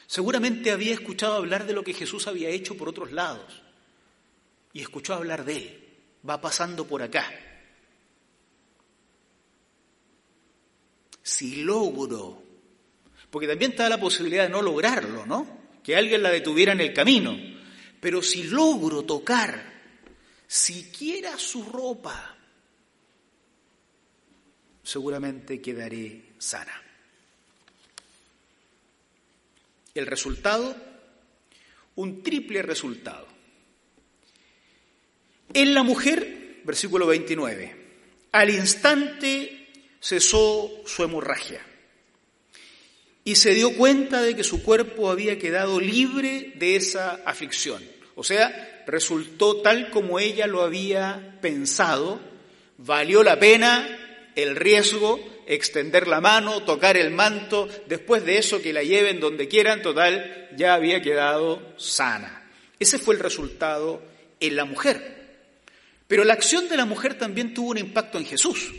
Seguramente 0.07 0.71
había 0.71 0.93
escuchado 0.93 1.35
hablar 1.35 1.67
de 1.67 1.73
lo 1.73 1.85
que 1.85 1.93
Jesús 1.93 2.27
había 2.27 2.49
hecho 2.49 2.75
por 2.75 2.89
otros 2.89 3.13
lados 3.13 3.61
y 4.73 4.81
escuchó 4.81 5.13
hablar 5.13 5.45
de 5.45 5.55
él. 5.55 5.87
Va 6.29 6.41
pasando 6.41 6.85
por 6.85 7.01
acá. 7.01 7.48
Si 11.29 11.57
logro, 11.57 12.41
porque 13.29 13.47
también 13.47 13.69
está 13.69 13.87
la 13.87 13.99
posibilidad 13.99 14.45
de 14.45 14.49
no 14.49 14.63
lograrlo, 14.63 15.27
¿no? 15.27 15.59
Que 15.83 15.95
alguien 15.95 16.23
la 16.23 16.31
detuviera 16.31 16.71
en 16.71 16.81
el 16.81 16.91
camino. 16.91 17.37
Pero 17.99 18.23
si 18.23 18.45
logro 18.45 19.03
tocar 19.03 19.63
siquiera 20.47 21.37
su 21.37 21.63
ropa, 21.65 22.35
seguramente 24.81 25.61
quedaré 25.61 26.31
sana. 26.39 26.81
El 29.93 30.07
resultado, 30.07 30.75
un 31.93 32.23
triple 32.23 32.63
resultado. 32.63 33.27
En 35.53 35.75
la 35.75 35.83
mujer, 35.83 36.61
versículo 36.63 37.05
29, 37.05 37.75
al 38.31 38.49
instante 38.49 39.58
cesó 40.01 40.71
su 40.85 41.03
hemorragia 41.03 41.61
y 43.23 43.35
se 43.35 43.53
dio 43.53 43.75
cuenta 43.75 44.21
de 44.21 44.35
que 44.35 44.43
su 44.43 44.63
cuerpo 44.63 45.11
había 45.11 45.37
quedado 45.37 45.79
libre 45.79 46.53
de 46.55 46.75
esa 46.75 47.21
aflicción. 47.25 47.83
O 48.15 48.23
sea, 48.23 48.83
resultó 48.87 49.61
tal 49.61 49.91
como 49.91 50.19
ella 50.19 50.47
lo 50.47 50.61
había 50.61 51.37
pensado, 51.41 52.19
valió 52.77 53.23
la 53.23 53.39
pena 53.39 53.97
el 54.35 54.55
riesgo, 54.55 55.19
extender 55.47 56.07
la 56.07 56.21
mano, 56.21 56.63
tocar 56.63 56.97
el 56.97 57.11
manto, 57.11 57.67
después 57.87 58.25
de 58.25 58.37
eso 58.37 58.61
que 58.61 58.73
la 58.73 58.83
lleven 58.83 59.19
donde 59.19 59.47
quieran, 59.47 59.81
total, 59.81 60.49
ya 60.55 60.73
había 60.73 61.01
quedado 61.01 61.73
sana. 61.77 62.49
Ese 62.79 62.97
fue 62.99 63.15
el 63.15 63.19
resultado 63.19 64.01
en 64.39 64.55
la 64.55 64.65
mujer. 64.65 65.19
Pero 66.07 66.23
la 66.23 66.33
acción 66.33 66.69
de 66.69 66.77
la 66.77 66.85
mujer 66.85 67.15
también 67.15 67.53
tuvo 67.53 67.71
un 67.71 67.77
impacto 67.77 68.17
en 68.17 68.25
Jesús. 68.25 68.71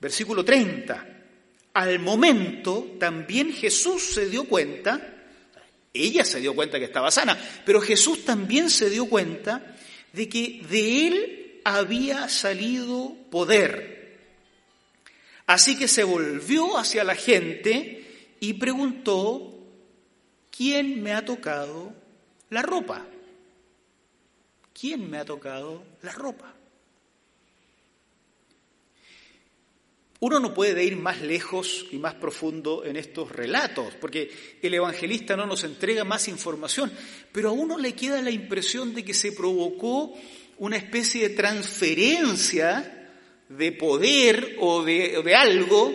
Versículo 0.00 0.44
30. 0.44 1.06
Al 1.74 1.98
momento 1.98 2.96
también 2.98 3.52
Jesús 3.52 4.02
se 4.02 4.28
dio 4.28 4.44
cuenta, 4.44 5.14
ella 5.92 6.24
se 6.24 6.40
dio 6.40 6.54
cuenta 6.54 6.78
que 6.78 6.86
estaba 6.86 7.10
sana, 7.10 7.38
pero 7.64 7.80
Jesús 7.80 8.24
también 8.24 8.70
se 8.70 8.90
dio 8.90 9.06
cuenta 9.06 9.76
de 10.12 10.28
que 10.28 10.62
de 10.68 11.06
él 11.06 11.60
había 11.64 12.28
salido 12.28 13.14
poder. 13.30 13.98
Así 15.46 15.78
que 15.78 15.88
se 15.88 16.04
volvió 16.04 16.76
hacia 16.78 17.04
la 17.04 17.14
gente 17.14 18.34
y 18.40 18.54
preguntó, 18.54 19.58
¿quién 20.50 21.02
me 21.02 21.12
ha 21.14 21.24
tocado 21.24 21.92
la 22.50 22.62
ropa? 22.62 23.06
¿Quién 24.78 25.10
me 25.10 25.18
ha 25.18 25.24
tocado 25.24 25.82
la 26.02 26.12
ropa? 26.12 26.57
Uno 30.20 30.40
no 30.40 30.52
puede 30.52 30.82
ir 30.84 30.96
más 30.96 31.20
lejos 31.20 31.86
y 31.92 31.98
más 31.98 32.14
profundo 32.14 32.84
en 32.84 32.96
estos 32.96 33.30
relatos, 33.30 33.94
porque 34.00 34.30
el 34.60 34.74
evangelista 34.74 35.36
no 35.36 35.46
nos 35.46 35.62
entrega 35.62 36.02
más 36.02 36.26
información, 36.26 36.90
pero 37.30 37.50
a 37.50 37.52
uno 37.52 37.78
le 37.78 37.92
queda 37.92 38.20
la 38.20 38.32
impresión 38.32 38.94
de 38.94 39.04
que 39.04 39.14
se 39.14 39.30
provocó 39.30 40.12
una 40.58 40.76
especie 40.76 41.28
de 41.28 41.36
transferencia 41.36 43.12
de 43.48 43.72
poder 43.72 44.56
o 44.58 44.82
de, 44.82 45.22
de 45.24 45.34
algo, 45.36 45.94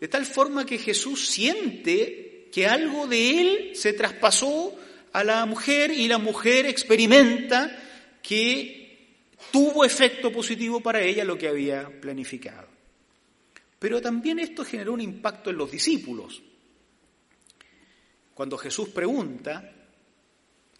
de 0.00 0.08
tal 0.08 0.26
forma 0.26 0.66
que 0.66 0.78
Jesús 0.78 1.28
siente 1.28 2.48
que 2.50 2.66
algo 2.66 3.06
de 3.06 3.40
él 3.40 3.70
se 3.74 3.92
traspasó 3.92 4.74
a 5.12 5.22
la 5.22 5.46
mujer 5.46 5.92
y 5.92 6.08
la 6.08 6.18
mujer 6.18 6.66
experimenta 6.66 7.70
que 8.20 8.84
tuvo 9.52 9.84
efecto 9.84 10.32
positivo 10.32 10.80
para 10.80 11.00
ella 11.02 11.24
lo 11.24 11.38
que 11.38 11.46
había 11.46 11.88
planificado. 12.00 12.73
Pero 13.78 14.00
también 14.00 14.38
esto 14.38 14.64
generó 14.64 14.92
un 14.92 15.00
impacto 15.00 15.50
en 15.50 15.56
los 15.56 15.70
discípulos. 15.70 16.42
Cuando 18.34 18.58
Jesús 18.58 18.88
pregunta, 18.88 19.72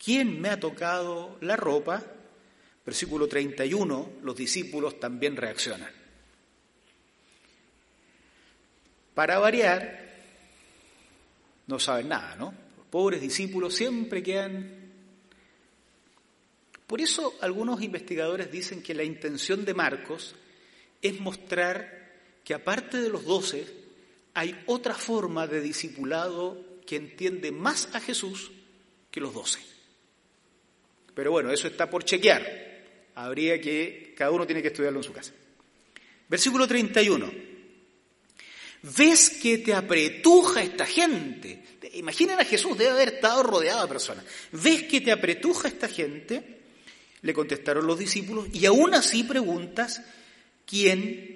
¿quién 0.02 0.40
me 0.40 0.48
ha 0.48 0.58
tocado 0.58 1.38
la 1.40 1.56
ropa? 1.56 2.02
Versículo 2.84 3.26
31, 3.28 4.12
los 4.22 4.36
discípulos 4.36 4.98
también 4.98 5.36
reaccionan. 5.36 5.90
Para 9.14 9.38
variar, 9.38 10.12
no 11.66 11.78
saben 11.78 12.08
nada, 12.08 12.34
¿no? 12.36 12.52
Los 12.76 12.86
pobres 12.86 13.20
discípulos 13.20 13.74
siempre 13.74 14.22
quedan 14.22 14.84
por 16.86 17.00
eso 17.00 17.34
algunos 17.40 17.82
investigadores 17.82 18.52
dicen 18.52 18.82
que 18.82 18.94
la 18.94 19.04
intención 19.04 19.64
de 19.64 19.74
Marcos 19.74 20.34
es 21.00 21.18
mostrar 21.18 22.03
que 22.44 22.54
aparte 22.54 23.00
de 23.00 23.08
los 23.08 23.24
doce, 23.24 23.66
hay 24.34 24.62
otra 24.66 24.94
forma 24.94 25.46
de 25.46 25.60
discipulado 25.60 26.62
que 26.86 26.96
entiende 26.96 27.50
más 27.50 27.88
a 27.94 28.00
Jesús 28.00 28.52
que 29.10 29.20
los 29.20 29.32
doce. 29.32 29.60
Pero 31.14 31.30
bueno, 31.30 31.50
eso 31.50 31.68
está 31.68 31.88
por 31.88 32.04
chequear. 32.04 32.42
Habría 33.14 33.60
que, 33.60 34.14
cada 34.16 34.30
uno 34.32 34.46
tiene 34.46 34.60
que 34.60 34.68
estudiarlo 34.68 34.98
en 34.98 35.04
su 35.04 35.12
casa. 35.12 35.32
Versículo 36.28 36.66
31. 36.66 37.32
¿Ves 38.82 39.30
que 39.30 39.58
te 39.58 39.72
apretuja 39.72 40.62
esta 40.62 40.84
gente? 40.84 41.62
Imaginen 41.94 42.38
a 42.38 42.44
Jesús, 42.44 42.76
debe 42.76 42.90
haber 42.90 43.14
estado 43.14 43.42
rodeado 43.42 43.82
de 43.82 43.88
personas. 43.88 44.24
¿Ves 44.52 44.82
que 44.82 45.00
te 45.00 45.12
apretuja 45.12 45.68
esta 45.68 45.88
gente? 45.88 46.60
Le 47.22 47.32
contestaron 47.32 47.86
los 47.86 47.98
discípulos 47.98 48.48
y 48.52 48.66
aún 48.66 48.94
así 48.94 49.22
preguntas, 49.22 50.02
¿quién 50.66 51.33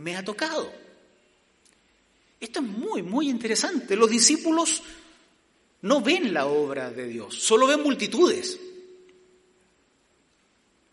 me 0.00 0.16
ha 0.16 0.24
tocado? 0.24 0.72
Esto 2.40 2.60
es 2.60 2.66
muy, 2.66 3.02
muy 3.02 3.28
interesante. 3.28 3.94
Los 3.96 4.10
discípulos 4.10 4.82
no 5.82 6.00
ven 6.00 6.32
la 6.32 6.46
obra 6.46 6.90
de 6.90 7.06
Dios, 7.06 7.34
solo 7.34 7.66
ven 7.66 7.82
multitudes. 7.82 8.58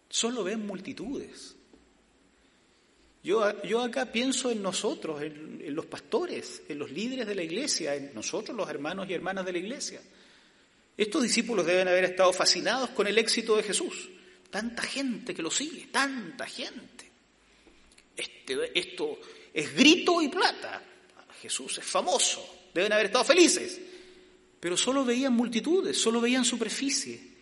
Solo 0.10 0.44
ven 0.44 0.66
multitudes. 0.66 1.56
Yo, 3.24 3.62
yo 3.64 3.82
acá 3.82 4.06
pienso 4.12 4.50
en 4.50 4.62
nosotros, 4.62 5.22
en, 5.22 5.62
en 5.64 5.76
los 5.76 5.86
pastores, 5.86 6.62
en 6.68 6.80
los 6.80 6.92
líderes 6.92 7.28
de 7.28 7.36
la 7.36 7.44
iglesia, 7.44 7.94
en 7.94 8.14
nosotros 8.14 8.56
los 8.56 8.70
hermanos 8.70 9.10
y 9.10 9.14
hermanas 9.14 9.46
de 9.46 9.52
la 9.52 9.58
iglesia. 9.58 10.02
Estos 10.96 11.24
discípulos 11.24 11.66
deben 11.66 11.88
haber 11.88 12.06
estado 12.06 12.32
fascinados 12.32 12.90
con 12.92 13.06
el 13.06 13.18
éxito 13.18 13.58
de 13.58 13.64
Jesús. 13.64 14.10
Tanta 14.50 14.82
gente 14.82 15.36
que 15.36 15.42
lo 15.42 15.52
sigue, 15.52 15.88
tanta 15.92 16.46
gente. 16.46 17.07
Este, 18.18 18.78
esto 18.78 19.20
es 19.54 19.74
grito 19.74 20.22
y 20.22 20.28
plata. 20.28 20.84
Jesús 21.42 21.78
es 21.78 21.86
famoso, 21.86 22.70
deben 22.74 22.92
haber 22.92 23.06
estado 23.06 23.24
felices. 23.24 23.80
Pero 24.60 24.76
solo 24.76 25.06
veían 25.06 25.34
multitudes, 25.34 26.02
solo 26.02 26.20
veían 26.20 26.44
superficie. 26.44 27.38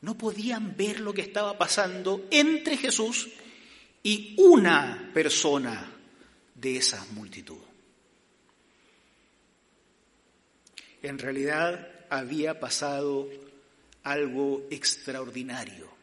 No 0.00 0.18
podían 0.18 0.76
ver 0.76 1.00
lo 1.00 1.14
que 1.14 1.22
estaba 1.22 1.56
pasando 1.56 2.26
entre 2.30 2.76
Jesús 2.76 3.30
y 4.02 4.34
una 4.38 5.10
persona 5.14 5.92
de 6.54 6.76
esa 6.76 7.06
multitud. 7.12 7.56
En 11.02 11.18
realidad 11.18 12.06
había 12.10 12.58
pasado 12.58 13.28
algo 14.02 14.66
extraordinario 14.70 15.94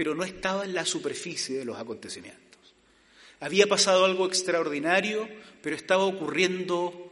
pero 0.00 0.14
no 0.14 0.24
estaba 0.24 0.64
en 0.64 0.74
la 0.74 0.84
superficie 0.84 1.58
de 1.58 1.64
los 1.64 1.78
acontecimientos. 1.78 2.49
Había 3.40 3.66
pasado 3.66 4.04
algo 4.04 4.26
extraordinario, 4.26 5.28
pero 5.62 5.74
estaba 5.74 6.04
ocurriendo 6.04 7.10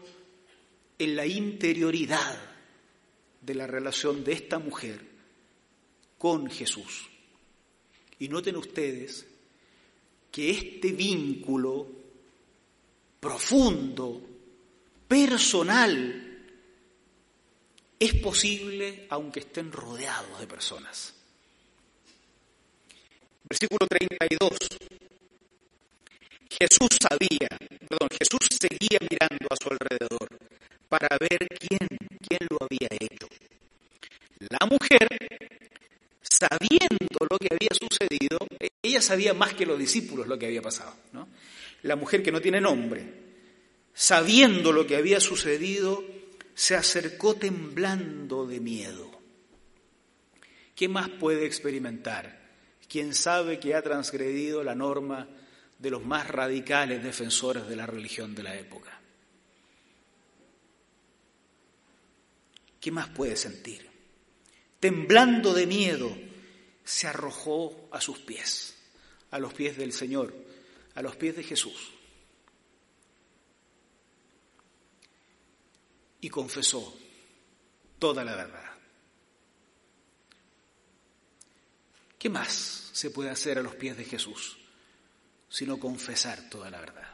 en 0.98 1.16
la 1.16 1.26
interioridad 1.26 2.38
de 3.40 3.54
la 3.54 3.66
relación 3.66 4.24
de 4.24 4.32
esta 4.32 4.58
mujer 4.58 5.00
con 6.18 6.50
Jesús. 6.50 7.08
Y 8.18 8.28
noten 8.28 8.56
ustedes 8.56 9.26
que 10.30 10.50
este 10.50 10.92
vínculo 10.92 11.86
profundo, 13.20 14.20
personal, 15.06 16.24
es 17.98 18.14
posible 18.14 19.06
aunque 19.08 19.40
estén 19.40 19.72
rodeados 19.72 20.38
de 20.38 20.46
personas. 20.46 21.14
Versículo 23.48 23.86
32. 23.88 24.87
Jesús 26.58 26.98
sabía, 27.00 27.48
perdón, 27.88 28.08
Jesús 28.10 28.48
seguía 28.60 28.98
mirando 29.08 29.46
a 29.48 29.56
su 29.56 29.68
alrededor 29.70 30.28
para 30.88 31.08
ver 31.20 31.46
quién, 31.48 31.86
quién 32.26 32.40
lo 32.50 32.58
había 32.60 32.88
hecho. 32.90 33.28
La 34.50 34.66
mujer, 34.66 35.06
sabiendo 36.20 37.26
lo 37.30 37.38
que 37.38 37.48
había 37.52 37.70
sucedido, 37.70 38.38
ella 38.82 39.00
sabía 39.00 39.34
más 39.34 39.54
que 39.54 39.66
los 39.66 39.78
discípulos 39.78 40.26
lo 40.26 40.38
que 40.38 40.46
había 40.46 40.62
pasado. 40.62 40.94
¿no? 41.12 41.28
La 41.82 41.94
mujer 41.94 42.22
que 42.22 42.32
no 42.32 42.40
tiene 42.40 42.60
nombre, 42.60 43.04
sabiendo 43.94 44.72
lo 44.72 44.86
que 44.86 44.96
había 44.96 45.20
sucedido, 45.20 46.04
se 46.54 46.74
acercó 46.74 47.34
temblando 47.34 48.46
de 48.46 48.58
miedo. 48.58 49.10
¿Qué 50.74 50.88
más 50.88 51.08
puede 51.08 51.46
experimentar 51.46 52.38
quien 52.88 53.14
sabe 53.14 53.60
que 53.60 53.74
ha 53.74 53.82
transgredido 53.82 54.64
la 54.64 54.74
norma 54.74 55.28
de 55.78 55.90
los 55.90 56.04
más 56.04 56.26
radicales 56.26 57.02
defensores 57.02 57.68
de 57.68 57.76
la 57.76 57.86
religión 57.86 58.34
de 58.34 58.42
la 58.42 58.56
época? 58.56 59.00
¿Qué 62.80 62.90
más 62.90 63.08
puede 63.08 63.36
sentir? 63.36 63.88
Temblando 64.80 65.52
de 65.52 65.66
miedo, 65.66 66.16
se 66.84 67.06
arrojó 67.06 67.88
a 67.92 68.00
sus 68.00 68.18
pies, 68.18 68.76
a 69.30 69.38
los 69.38 69.52
pies 69.52 69.76
del 69.76 69.92
Señor, 69.92 70.34
a 70.94 71.02
los 71.02 71.16
pies 71.16 71.36
de 71.36 71.42
Jesús. 71.42 71.92
Y 76.20 76.28
confesó 76.28 76.96
toda 77.98 78.24
la 78.24 78.34
verdad. 78.34 78.64
¿Qué 82.18 82.28
más 82.28 82.90
se 82.92 83.10
puede 83.10 83.30
hacer 83.30 83.58
a 83.58 83.62
los 83.62 83.76
pies 83.76 83.96
de 83.96 84.04
Jesús 84.04 84.57
sino 85.48 85.78
confesar 85.78 86.48
toda 86.50 86.70
la 86.70 86.80
verdad? 86.80 87.08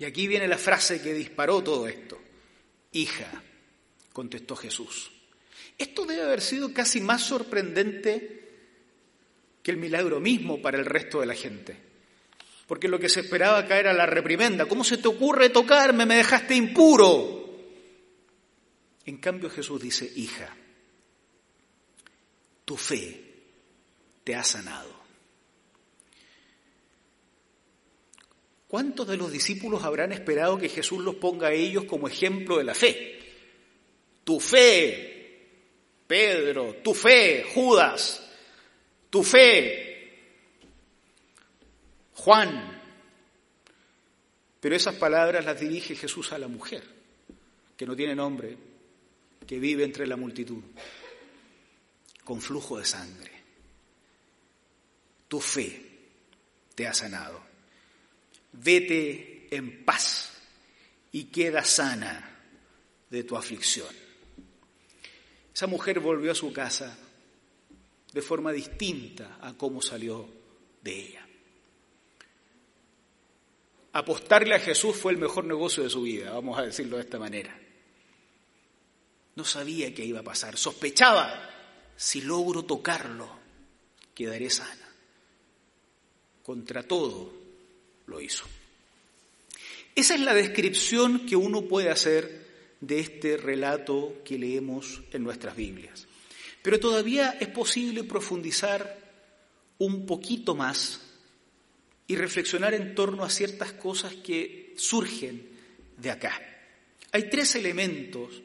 Y 0.00 0.04
aquí 0.06 0.26
viene 0.26 0.48
la 0.48 0.56
frase 0.56 1.02
que 1.02 1.12
disparó 1.12 1.62
todo 1.62 1.86
esto. 1.86 2.18
Hija, 2.92 3.30
contestó 4.14 4.56
Jesús. 4.56 5.10
Esto 5.76 6.06
debe 6.06 6.22
haber 6.22 6.40
sido 6.40 6.72
casi 6.72 7.00
más 7.00 7.22
sorprendente 7.22 8.40
que 9.62 9.70
el 9.70 9.76
milagro 9.76 10.18
mismo 10.18 10.62
para 10.62 10.78
el 10.78 10.86
resto 10.86 11.20
de 11.20 11.26
la 11.26 11.34
gente. 11.34 11.76
Porque 12.66 12.88
lo 12.88 12.98
que 12.98 13.08
se 13.10 13.20
esperaba 13.20 13.58
acá 13.58 13.78
era 13.78 13.92
la 13.92 14.06
reprimenda. 14.06 14.66
¿Cómo 14.66 14.84
se 14.84 14.96
te 14.96 15.08
ocurre 15.08 15.50
tocarme? 15.50 16.06
Me 16.06 16.16
dejaste 16.16 16.54
impuro. 16.54 17.40
En 19.04 19.18
cambio 19.18 19.50
Jesús 19.50 19.82
dice, 19.82 20.10
hija, 20.16 20.56
tu 22.70 22.76
fe 22.76 23.20
te 24.22 24.36
ha 24.36 24.44
sanado. 24.44 24.94
¿Cuántos 28.68 29.08
de 29.08 29.16
los 29.16 29.32
discípulos 29.32 29.82
habrán 29.82 30.12
esperado 30.12 30.56
que 30.56 30.68
Jesús 30.68 31.02
los 31.02 31.16
ponga 31.16 31.48
a 31.48 31.52
ellos 31.52 31.86
como 31.86 32.06
ejemplo 32.06 32.58
de 32.58 32.62
la 32.62 32.76
fe? 32.76 33.18
Tu 34.22 34.38
fe, 34.38 35.48
Pedro, 36.06 36.76
tu 36.76 36.94
fe, 36.94 37.44
Judas, 37.52 38.24
tu 39.10 39.24
fe, 39.24 40.20
Juan. 42.14 42.80
Pero 44.60 44.76
esas 44.76 44.94
palabras 44.94 45.44
las 45.44 45.58
dirige 45.58 45.96
Jesús 45.96 46.32
a 46.32 46.38
la 46.38 46.46
mujer, 46.46 46.84
que 47.76 47.84
no 47.84 47.96
tiene 47.96 48.14
nombre, 48.14 48.56
que 49.44 49.58
vive 49.58 49.82
entre 49.82 50.06
la 50.06 50.14
multitud, 50.14 50.62
con 52.24 52.40
flujo 52.40 52.78
de 52.78 52.84
sangre. 52.84 53.32
Tu 55.28 55.40
fe 55.40 55.88
te 56.74 56.86
ha 56.86 56.94
sanado 56.94 57.50
vete 58.52 59.48
en 59.50 59.84
paz 59.84 60.32
y 61.12 61.24
queda 61.24 61.64
sana 61.64 62.38
de 63.08 63.24
tu 63.24 63.36
aflicción. 63.36 63.88
Esa 65.54 65.66
mujer 65.66 66.00
volvió 66.00 66.32
a 66.32 66.36
su 66.36 66.52
casa 66.52 66.96
de 68.12 68.22
forma 68.22 68.52
distinta 68.52 69.38
a 69.40 69.54
cómo 69.54 69.82
salió 69.82 70.28
de 70.82 70.94
ella. 70.94 71.26
Apostarle 73.92 74.54
a 74.54 74.60
Jesús 74.60 74.96
fue 74.96 75.12
el 75.12 75.18
mejor 75.18 75.44
negocio 75.44 75.82
de 75.82 75.90
su 75.90 76.02
vida, 76.02 76.32
vamos 76.32 76.58
a 76.58 76.62
decirlo 76.62 76.96
de 76.96 77.02
esta 77.02 77.18
manera. 77.18 77.58
No 79.34 79.44
sabía 79.44 79.92
qué 79.92 80.04
iba 80.04 80.20
a 80.20 80.24
pasar, 80.24 80.56
sospechaba, 80.56 81.50
si 82.00 82.22
logro 82.22 82.64
tocarlo, 82.64 83.28
quedaré 84.14 84.48
sana. 84.48 84.88
Contra 86.42 86.82
todo, 86.82 87.30
lo 88.06 88.22
hizo. 88.22 88.46
Esa 89.94 90.14
es 90.14 90.20
la 90.22 90.32
descripción 90.32 91.26
que 91.26 91.36
uno 91.36 91.60
puede 91.68 91.90
hacer 91.90 92.48
de 92.80 93.00
este 93.00 93.36
relato 93.36 94.22
que 94.24 94.38
leemos 94.38 95.02
en 95.12 95.22
nuestras 95.22 95.54
Biblias. 95.54 96.06
Pero 96.62 96.80
todavía 96.80 97.36
es 97.38 97.48
posible 97.48 98.02
profundizar 98.04 98.98
un 99.76 100.06
poquito 100.06 100.54
más 100.54 101.02
y 102.06 102.16
reflexionar 102.16 102.72
en 102.72 102.94
torno 102.94 103.24
a 103.24 103.30
ciertas 103.30 103.74
cosas 103.74 104.14
que 104.14 104.72
surgen 104.74 105.50
de 105.98 106.10
acá. 106.10 106.40
Hay 107.12 107.28
tres 107.28 107.56
elementos 107.56 108.42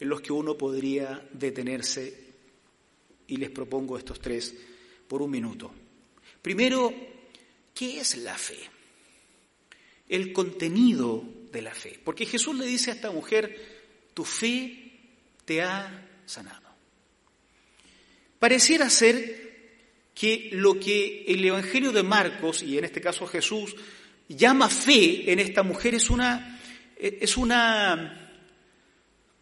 en 0.00 0.08
los 0.08 0.22
que 0.22 0.32
uno 0.32 0.56
podría 0.56 1.28
detenerse 1.34 2.23
y 3.28 3.36
les 3.36 3.50
propongo 3.50 3.98
estos 3.98 4.20
tres 4.20 4.54
por 5.08 5.22
un 5.22 5.30
minuto. 5.30 5.72
Primero, 6.42 6.92
¿qué 7.74 8.00
es 8.00 8.16
la 8.18 8.36
fe? 8.36 8.74
el 10.08 10.32
contenido 10.32 11.24
de 11.52 11.62
la 11.62 11.74
fe. 11.74 11.98
Porque 12.02 12.26
Jesús 12.26 12.56
le 12.56 12.66
dice 12.66 12.90
a 12.90 12.94
esta 12.94 13.10
mujer, 13.10 13.56
tu 14.14 14.24
fe 14.24 14.92
te 15.44 15.62
ha 15.62 16.06
sanado. 16.26 16.62
Pareciera 18.38 18.90
ser 18.90 19.42
que 20.14 20.50
lo 20.52 20.78
que 20.78 21.24
el 21.26 21.44
Evangelio 21.44 21.92
de 21.92 22.02
Marcos, 22.02 22.62
y 22.62 22.78
en 22.78 22.84
este 22.84 23.00
caso 23.00 23.26
Jesús, 23.26 23.74
llama 24.28 24.68
fe 24.68 25.32
en 25.32 25.40
esta 25.40 25.62
mujer 25.62 25.94
es 25.94 26.10
una, 26.10 26.60
es 26.96 27.36
una 27.36 28.23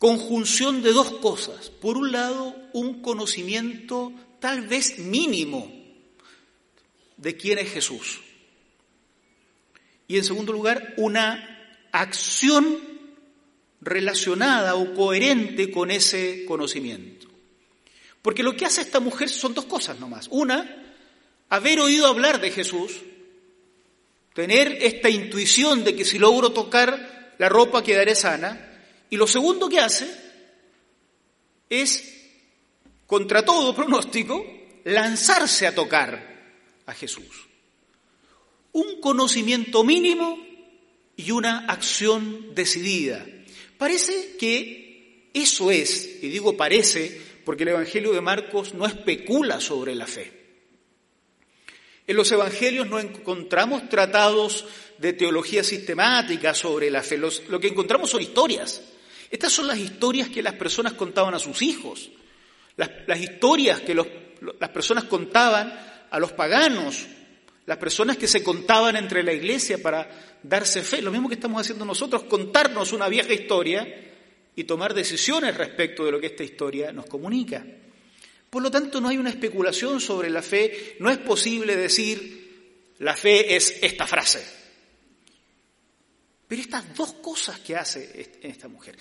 conjunción 0.03 0.83
de 0.83 0.91
dos 0.91 1.13
cosas. 1.21 1.71
Por 1.71 1.97
un 1.97 2.11
lado, 2.11 2.57
un 2.73 3.03
conocimiento 3.03 4.13
tal 4.41 4.63
vez 4.63 4.99
mínimo 4.99 5.73
de 7.17 7.37
quién 7.37 7.59
es 7.59 7.71
Jesús. 7.71 8.21
Y 10.09 10.17
en 10.17 10.25
segundo 10.25 10.53
lugar, 10.53 10.95
una 10.97 11.87
acción 11.93 12.81
relacionada 13.81 14.75
o 14.75 14.93
coherente 14.93 15.71
con 15.71 15.93
ese 15.93 16.47
conocimiento. 16.47 17.29
Porque 18.23 18.43
lo 18.43 18.57
que 18.57 18.67
hace 18.67 18.81
esta 18.81 18.99
mujer 18.99 19.29
son 19.29 19.55
dos 19.55 19.67
cosas 19.67 20.01
nomás. 20.01 20.27
Una, 20.33 20.85
haber 21.49 21.79
oído 21.79 22.09
hablar 22.09 22.41
de 22.41 22.51
Jesús, 22.51 22.91
tener 24.35 24.79
esta 24.81 25.09
intuición 25.09 25.85
de 25.85 25.95
que 25.95 26.05
si 26.05 26.19
logro 26.19 26.51
tocar 26.51 27.37
la 27.39 27.49
ropa 27.49 27.85
quedaré 27.85 28.17
sana. 28.17 28.71
Y 29.13 29.19
lo 29.19 29.27
segundo 29.27 29.69
que 29.69 29.79
hace 29.79 30.11
es, 31.69 32.03
contra 33.07 33.45
todo 33.45 33.75
pronóstico, 33.75 34.43
lanzarse 34.85 35.67
a 35.67 35.75
tocar 35.75 36.55
a 36.87 36.95
Jesús 36.95 37.29
un 38.73 39.03
conocimiento 39.03 39.85
mínimo 39.85 40.43
y 41.15 41.31
una 41.31 41.67
acción 41.67 42.55
decidida. 42.55 43.27
Parece 43.77 44.35
que 44.39 45.29
eso 45.35 45.71
es, 45.71 46.23
y 46.23 46.31
digo 46.31 46.57
parece, 46.57 47.21
porque 47.45 47.65
el 47.65 47.69
Evangelio 47.69 48.13
de 48.13 48.23
Marcos 48.23 48.73
no 48.73 48.87
especula 48.87 49.61
sobre 49.61 49.95
la 49.95 50.07
fe. 50.07 50.33
En 52.07 52.17
los 52.17 52.33
Evangelios 52.33 52.89
no 52.89 52.99
encontramos 52.99 53.91
tratados 53.91 54.65
de 54.97 55.13
teología 55.13 55.63
sistemática 55.63 56.55
sobre 56.55 56.91
la 56.91 57.03
fe, 57.03 57.19
lo 57.19 57.61
que 57.61 57.69
encontramos 57.69 58.09
son 58.09 58.23
historias. 58.23 58.81
Estas 59.33 59.53
son 59.53 59.67
las 59.67 59.79
historias 59.79 60.29
que 60.29 60.43
las 60.43 60.55
personas 60.55 60.93
contaban 60.93 61.35
a 61.35 61.41
sus 61.41 61.61
hijos, 61.63 62.11
las, 62.77 63.21
historias 63.21 63.81
que 63.81 63.95
las 63.95 64.71
personas 64.71 65.05
contaban 65.05 65.73
a 66.09 66.19
los 66.21 66.33
paganos 66.33 67.07
las 67.67 67.79
personas 67.79 68.17
que 68.17 68.27
se 68.27 68.43
contaban 68.43 68.97
entre 68.97 69.23
la 69.23 69.33
iglesia 69.33 69.81
para 69.81 70.39
darse 70.43 70.83
fe, 70.83 71.01
lo 71.01 71.13
mismo 71.13 71.29
que 71.29 71.37
estamos 71.37 71.61
haciendo 71.61 71.85
nosotros, 71.85 72.25
contarnos 72.25 72.93
una 72.93 73.09
vieja 73.09 73.33
historia 73.33 73.87
y 74.57 74.65
tomar 74.65 74.95
decisiones 74.95 75.57
respecto 75.57 76.05
de 76.05 76.13
lo 76.13 76.21
que 76.21 76.27
esta 76.27 76.43
historia 76.43 76.93
nos 76.93 77.07
comunica. 77.07 77.65
Por 78.51 78.63
lo 78.63 78.71
tanto, 78.71 79.01
no 79.01 79.09
hay 79.09 79.17
una 79.17 79.31
especulación 79.31 80.01
sobre 80.01 80.29
la 80.29 80.43
fe, 80.43 80.97
no 80.99 81.09
es 81.09 81.19
posible 81.19 81.77
decir 81.77 82.93
la 82.99 83.17
fe 83.17 83.57
es 83.57 83.79
esta 83.83 84.07
frase. 84.07 84.62
Pero 86.53 86.61
estas 86.61 86.95
dos 86.95 87.15
cosas 87.15 87.61
que 87.61 87.75
hace 87.77 88.39
esta 88.43 88.69
mujer, 88.69 88.95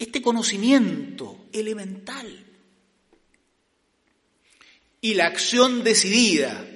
este 0.00 0.20
conocimiento 0.20 1.46
elemental 1.52 2.44
y 5.00 5.14
la 5.14 5.26
acción 5.26 5.84
decidida 5.84 6.68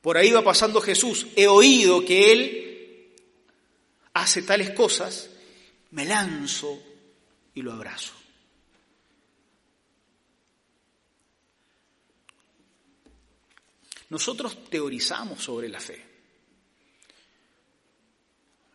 por 0.00 0.16
ahí 0.16 0.30
va 0.30 0.42
pasando 0.42 0.80
Jesús, 0.80 1.26
he 1.36 1.46
oído 1.46 2.02
que 2.02 2.32
Él 2.32 3.12
hace 4.14 4.40
tales 4.40 4.70
cosas, 4.70 5.28
me 5.90 6.06
lanzo 6.06 6.82
y 7.54 7.60
lo 7.60 7.74
abrazo. 7.74 8.14
Nosotros 14.08 14.64
teorizamos 14.70 15.44
sobre 15.44 15.68
la 15.68 15.78
fe. 15.78 16.13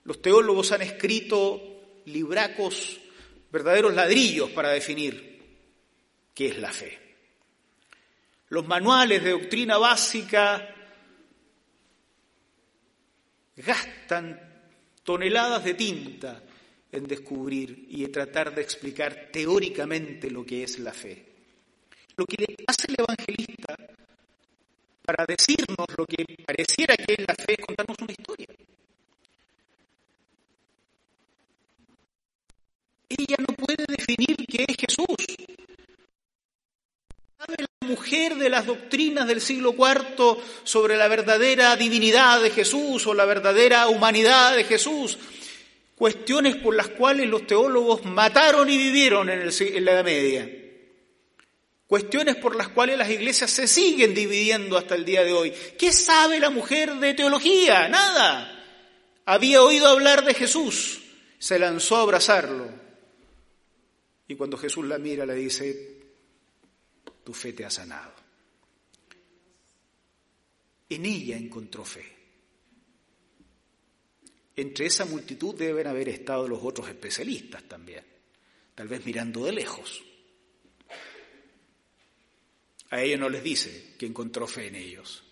Los 0.03 0.21
teólogos 0.21 0.71
han 0.71 0.81
escrito 0.81 2.01
libracos, 2.05 2.99
verdaderos 3.51 3.93
ladrillos 3.93 4.49
para 4.51 4.69
definir 4.69 5.39
qué 6.33 6.47
es 6.47 6.57
la 6.57 6.71
fe. 6.71 6.97
Los 8.49 8.67
manuales 8.67 9.23
de 9.23 9.31
doctrina 9.31 9.77
básica 9.77 10.75
gastan 13.55 14.39
toneladas 15.03 15.63
de 15.63 15.73
tinta 15.73 16.43
en 16.91 17.05
descubrir 17.05 17.85
y 17.89 18.03
en 18.03 18.11
tratar 18.11 18.53
de 18.55 18.61
explicar 18.61 19.29
teóricamente 19.31 20.31
lo 20.31 20.45
que 20.45 20.63
es 20.63 20.79
la 20.79 20.93
fe. 20.93 21.25
Lo 22.17 22.25
que 22.25 22.37
le 22.37 22.55
hace 22.65 22.87
el 22.87 22.95
evangelista 22.97 23.75
para 25.03 25.25
decirnos 25.25 25.87
lo 25.97 26.05
que 26.05 26.25
pareciera 26.45 26.95
que 26.97 27.13
es 27.13 27.27
la 27.27 27.35
fe 27.35 27.53
es 27.57 27.65
contarnos 27.65 27.97
una 28.01 28.11
historia. 28.11 28.47
Ella 33.09 33.37
no 33.39 33.55
puede 33.55 33.85
definir 33.87 34.37
qué 34.47 34.65
es 34.67 34.77
Jesús. 34.77 35.17
¿Sabe 37.39 37.55
la 37.57 37.87
mujer 37.87 38.35
de 38.35 38.49
las 38.49 38.65
doctrinas 38.65 39.27
del 39.27 39.41
siglo 39.41 39.73
IV 39.77 40.37
sobre 40.63 40.95
la 40.95 41.07
verdadera 41.07 41.75
divinidad 41.75 42.41
de 42.41 42.51
Jesús 42.51 43.07
o 43.07 43.13
la 43.13 43.25
verdadera 43.25 43.87
humanidad 43.87 44.55
de 44.55 44.63
Jesús? 44.63 45.17
Cuestiones 45.95 46.55
por 46.57 46.75
las 46.75 46.89
cuales 46.89 47.27
los 47.27 47.47
teólogos 47.47 48.05
mataron 48.05 48.69
y 48.69 48.77
vivieron 48.77 49.29
en, 49.29 49.41
en 49.41 49.85
la 49.85 49.91
Edad 49.91 50.03
Media. 50.05 50.49
Cuestiones 51.87 52.35
por 52.35 52.55
las 52.55 52.67
cuales 52.67 52.99
las 52.99 53.09
iglesias 53.09 53.49
se 53.49 53.67
siguen 53.67 54.13
dividiendo 54.13 54.77
hasta 54.77 54.93
el 54.93 55.03
día 55.03 55.23
de 55.23 55.33
hoy. 55.33 55.51
¿Qué 55.77 55.91
sabe 55.91 56.39
la 56.39 56.51
mujer 56.51 56.93
de 56.95 57.15
teología? 57.15 57.87
Nada. 57.89 58.63
Había 59.25 59.63
oído 59.63 59.87
hablar 59.87 60.23
de 60.23 60.35
Jesús, 60.35 61.01
se 61.39 61.57
lanzó 61.57 61.97
a 61.97 62.01
abrazarlo. 62.01 62.88
Y 64.29 64.35
cuando 64.35 64.57
Jesús 64.57 64.85
la 64.85 64.99
mira 64.99 65.25
le 65.25 65.33
dice, 65.33 65.97
tu 67.23 67.33
fe 67.33 67.51
te 67.51 67.65
ha 67.65 67.69
sanado. 67.71 68.13
En 70.87 71.03
ella 71.03 71.35
encontró 71.35 71.83
fe. 71.83 72.05
Entre 74.55 74.85
esa 74.85 75.05
multitud 75.05 75.55
deben 75.55 75.87
haber 75.87 76.09
estado 76.09 76.47
los 76.47 76.59
otros 76.61 76.87
especialistas 76.87 77.63
también, 77.63 78.05
tal 78.75 78.87
vez 78.87 79.03
mirando 79.03 79.45
de 79.45 79.51
lejos. 79.51 80.03
A 82.91 83.01
ellos 83.01 83.19
no 83.19 83.29
les 83.29 83.43
dice 83.43 83.95
que 83.97 84.05
encontró 84.05 84.45
fe 84.45 84.67
en 84.67 84.75
ellos. 84.75 85.23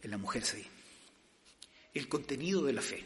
En 0.00 0.12
la 0.12 0.18
mujer 0.18 0.44
sí. 0.44 0.64
El 1.92 2.08
contenido 2.08 2.62
de 2.62 2.72
la 2.72 2.82
fe. 2.82 3.04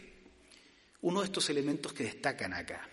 Uno 1.00 1.20
de 1.20 1.26
estos 1.26 1.48
elementos 1.48 1.94
que 1.94 2.04
destacan 2.04 2.52
acá. 2.52 2.91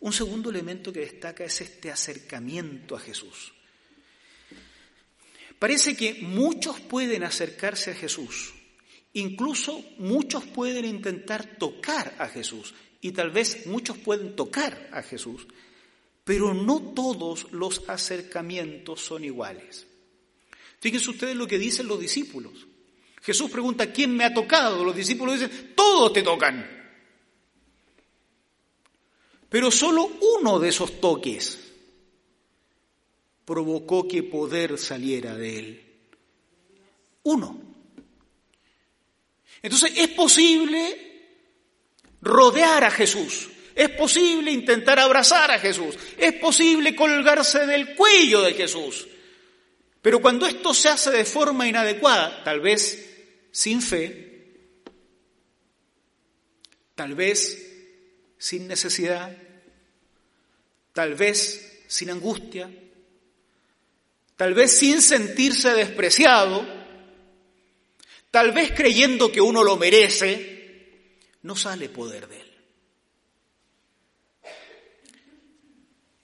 Un 0.00 0.12
segundo 0.12 0.50
elemento 0.50 0.92
que 0.92 1.00
destaca 1.00 1.44
es 1.44 1.60
este 1.60 1.90
acercamiento 1.90 2.94
a 2.96 3.00
Jesús. 3.00 3.52
Parece 5.58 5.96
que 5.96 6.14
muchos 6.14 6.78
pueden 6.80 7.24
acercarse 7.24 7.90
a 7.90 7.94
Jesús, 7.94 8.54
incluso 9.14 9.84
muchos 9.98 10.44
pueden 10.44 10.84
intentar 10.84 11.58
tocar 11.58 12.14
a 12.18 12.28
Jesús 12.28 12.74
y 13.00 13.10
tal 13.10 13.30
vez 13.30 13.66
muchos 13.66 13.98
pueden 13.98 14.36
tocar 14.36 14.88
a 14.92 15.02
Jesús, 15.02 15.46
pero 16.24 16.54
no 16.54 16.92
todos 16.94 17.50
los 17.52 17.88
acercamientos 17.88 19.00
son 19.00 19.24
iguales. 19.24 19.86
Fíjense 20.80 21.10
ustedes 21.10 21.34
lo 21.34 21.48
que 21.48 21.58
dicen 21.58 21.88
los 21.88 21.98
discípulos. 21.98 22.68
Jesús 23.20 23.50
pregunta, 23.50 23.92
¿quién 23.92 24.16
me 24.16 24.24
ha 24.24 24.32
tocado? 24.32 24.84
Los 24.84 24.94
discípulos 24.94 25.40
dicen, 25.40 25.72
todos 25.74 26.12
te 26.12 26.22
tocan. 26.22 26.77
Pero 29.48 29.70
solo 29.70 30.10
uno 30.38 30.58
de 30.58 30.68
esos 30.68 31.00
toques 31.00 31.58
provocó 33.44 34.06
que 34.06 34.22
poder 34.22 34.78
saliera 34.78 35.34
de 35.34 35.58
él. 35.58 35.84
Uno. 37.22 37.58
Entonces 39.62 39.92
es 39.96 40.08
posible 40.08 41.06
rodear 42.20 42.84
a 42.84 42.90
Jesús, 42.90 43.48
es 43.74 43.88
posible 43.90 44.50
intentar 44.50 44.98
abrazar 44.98 45.50
a 45.50 45.58
Jesús, 45.58 45.96
es 46.18 46.34
posible 46.34 46.94
colgarse 46.94 47.66
del 47.66 47.94
cuello 47.94 48.42
de 48.42 48.54
Jesús. 48.54 49.08
Pero 50.02 50.20
cuando 50.20 50.46
esto 50.46 50.74
se 50.74 50.88
hace 50.90 51.10
de 51.10 51.24
forma 51.24 51.66
inadecuada, 51.66 52.44
tal 52.44 52.60
vez 52.60 53.48
sin 53.50 53.80
fe, 53.80 54.52
tal 56.94 57.14
vez 57.14 57.67
sin 58.38 58.68
necesidad, 58.68 59.36
tal 60.92 61.14
vez 61.14 61.82
sin 61.86 62.10
angustia, 62.10 62.70
tal 64.36 64.54
vez 64.54 64.78
sin 64.78 65.02
sentirse 65.02 65.70
despreciado, 65.70 66.64
tal 68.30 68.52
vez 68.52 68.72
creyendo 68.72 69.32
que 69.32 69.40
uno 69.40 69.64
lo 69.64 69.76
merece, 69.76 71.18
no 71.42 71.56
sale 71.56 71.88
poder 71.88 72.28
de 72.28 72.40
él. 72.40 72.48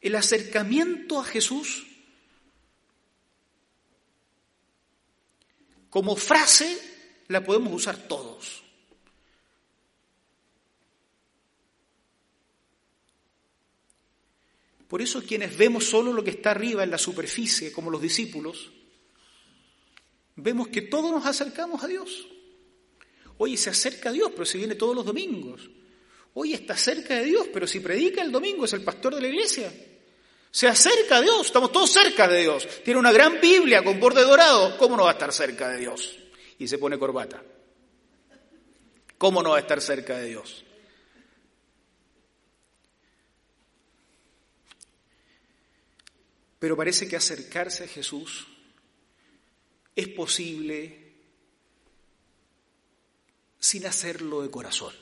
El 0.01 0.15
acercamiento 0.17 1.19
a 1.19 1.25
Jesús 1.25 1.87
como 5.89 6.17
frase 6.17 6.77
la 7.29 7.45
podemos 7.45 7.73
usar 7.73 7.97
todos. 7.97 8.64
Por 14.89 15.03
eso 15.03 15.23
quienes 15.23 15.57
vemos 15.57 15.85
solo 15.85 16.13
lo 16.13 16.23
que 16.23 16.31
está 16.31 16.51
arriba 16.51 16.85
en 16.85 16.91
la 16.91 16.99
superficie, 16.99 17.73
como 17.73 17.91
los 17.91 18.01
discípulos, 18.01 18.71
vemos 20.37 20.69
que 20.69 20.83
todos 20.83 21.11
nos 21.11 21.27
acercamos 21.27 21.83
a 21.83 21.89
Dios. 21.89 22.27
Oye, 23.39 23.57
se 23.57 23.71
acerca 23.71 24.11
a 24.11 24.13
Dios, 24.13 24.31
pero 24.33 24.45
si 24.45 24.59
viene 24.59 24.75
todos 24.75 24.95
los 24.95 25.05
domingos. 25.05 25.69
Oye, 26.35 26.55
está 26.55 26.77
cerca 26.77 27.17
de 27.17 27.25
Dios, 27.25 27.49
pero 27.53 27.67
si 27.67 27.81
predica 27.81 28.23
el 28.23 28.33
domingo 28.33 28.65
es 28.65 28.73
el 28.73 28.83
pastor 28.83 29.15
de 29.15 29.21
la 29.21 29.29
iglesia. 29.29 29.73
Se 30.51 30.69
acerca 30.69 31.17
a 31.17 31.21
Dios, 31.21 31.47
estamos 31.47 31.73
todos 31.73 31.91
cerca 31.91 32.29
de 32.29 32.43
Dios. 32.43 32.69
Tiene 32.85 33.01
una 33.01 33.13
gran 33.13 33.41
Biblia 33.41 33.83
con 33.83 33.99
borde 33.99 34.23
dorado, 34.23 34.77
¿cómo 34.79 34.97
no 34.97 35.05
va 35.05 35.11
a 35.11 35.13
estar 35.15 35.33
cerca 35.33 35.69
de 35.69 35.79
Dios? 35.79 36.17
Y 36.59 36.69
se 36.69 36.79
pone 36.79 36.99
corbata. 36.99 37.43
¿Cómo 39.19 39.43
no 39.43 39.51
va 39.51 39.57
a 39.57 39.61
estar 39.61 39.81
cerca 39.81 40.19
de 40.19 40.29
Dios? 40.29 40.64
Pero 46.65 46.79
parece 46.79 47.07
que 47.07 47.17
acercarse 47.17 47.85
a 47.85 47.87
Jesús 47.87 48.47
es 49.95 50.09
posible 50.09 51.13
sin 53.59 53.85
hacerlo 53.85 54.41
de 54.41 54.51
corazón. 54.51 54.95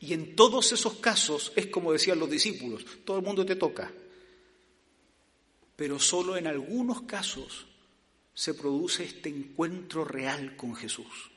Y 0.00 0.14
en 0.14 0.34
todos 0.34 0.72
esos 0.72 0.94
casos 0.94 1.52
es 1.54 1.68
como 1.68 1.92
decían 1.92 2.18
los 2.18 2.28
discípulos, 2.28 2.84
todo 3.04 3.18
el 3.18 3.24
mundo 3.24 3.46
te 3.46 3.54
toca. 3.54 3.92
Pero 5.76 6.00
solo 6.00 6.36
en 6.36 6.48
algunos 6.48 7.02
casos 7.02 7.68
se 8.34 8.54
produce 8.54 9.04
este 9.04 9.28
encuentro 9.28 10.04
real 10.04 10.56
con 10.56 10.74
Jesús. 10.74 11.30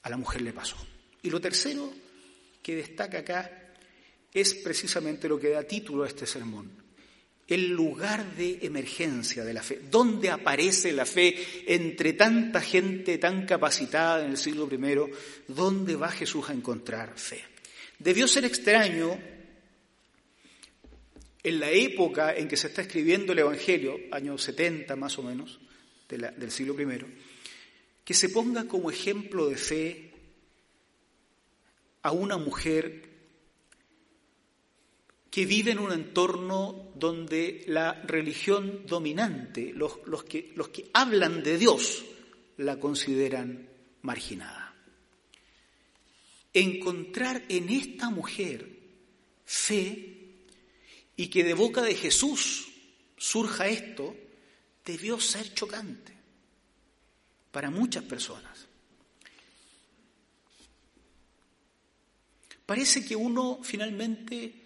A 0.00 0.08
la 0.08 0.16
mujer 0.16 0.40
le 0.40 0.54
pasó. 0.54 0.78
Y 1.22 1.28
lo 1.28 1.42
tercero 1.42 1.92
que 2.62 2.76
destaca 2.76 3.18
acá 3.18 3.74
es 4.32 4.54
precisamente 4.54 5.28
lo 5.28 5.38
que 5.38 5.50
da 5.50 5.62
título 5.62 6.04
a 6.04 6.08
este 6.08 6.26
sermón 6.26 6.88
el 7.50 7.68
lugar 7.68 8.36
de 8.36 8.60
emergencia 8.62 9.44
de 9.44 9.52
la 9.52 9.62
fe. 9.62 9.80
¿Dónde 9.90 10.30
aparece 10.30 10.92
la 10.92 11.04
fe 11.04 11.36
entre 11.66 12.12
tanta 12.12 12.60
gente 12.60 13.18
tan 13.18 13.44
capacitada 13.44 14.24
en 14.24 14.30
el 14.30 14.36
siglo 14.36 14.68
I? 14.72 15.12
¿Dónde 15.48 15.96
va 15.96 16.10
Jesús 16.10 16.48
a 16.48 16.52
encontrar 16.52 17.18
fe? 17.18 17.42
Debió 17.98 18.28
ser 18.28 18.44
extraño 18.44 19.18
en 21.42 21.60
la 21.60 21.70
época 21.70 22.34
en 22.36 22.46
que 22.46 22.56
se 22.56 22.68
está 22.68 22.82
escribiendo 22.82 23.32
el 23.32 23.40
Evangelio, 23.40 23.98
años 24.12 24.42
70 24.42 24.94
más 24.94 25.18
o 25.18 25.22
menos, 25.24 25.58
del 26.08 26.50
siglo 26.50 26.80
I, 26.80 27.04
que 28.04 28.14
se 28.14 28.28
ponga 28.28 28.66
como 28.66 28.90
ejemplo 28.90 29.48
de 29.48 29.56
fe 29.56 30.10
a 32.02 32.12
una 32.12 32.38
mujer 32.38 33.09
que 35.30 35.46
vive 35.46 35.70
en 35.70 35.78
un 35.78 35.92
entorno 35.92 36.90
donde 36.96 37.64
la 37.68 37.92
religión 38.02 38.84
dominante, 38.86 39.72
los, 39.72 39.98
que, 40.24 40.52
los 40.56 40.68
que 40.68 40.90
hablan 40.92 41.42
de 41.42 41.56
Dios, 41.56 42.04
la 42.56 42.80
consideran 42.80 43.68
marginada. 44.02 44.74
Encontrar 46.52 47.44
en 47.48 47.68
esta 47.68 48.10
mujer 48.10 48.68
fe 49.44 50.16
y 51.14 51.28
que 51.28 51.44
de 51.44 51.54
boca 51.54 51.82
de 51.82 51.94
Jesús 51.94 52.66
surja 53.16 53.68
esto, 53.68 54.16
debió 54.84 55.20
ser 55.20 55.54
chocante. 55.54 56.18
para 57.50 57.68
muchas 57.68 58.04
personas. 58.04 58.66
Parece 62.64 63.04
que 63.04 63.16
uno 63.16 63.58
finalmente 63.64 64.59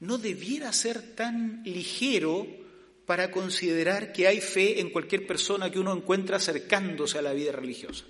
no 0.00 0.18
debiera 0.18 0.72
ser 0.72 1.14
tan 1.14 1.62
ligero 1.64 2.46
para 3.06 3.30
considerar 3.30 4.12
que 4.12 4.28
hay 4.28 4.40
fe 4.40 4.80
en 4.80 4.90
cualquier 4.90 5.26
persona 5.26 5.70
que 5.70 5.78
uno 5.78 5.94
encuentra 5.94 6.36
acercándose 6.36 7.18
a 7.18 7.22
la 7.22 7.32
vida 7.32 7.52
religiosa. 7.52 8.04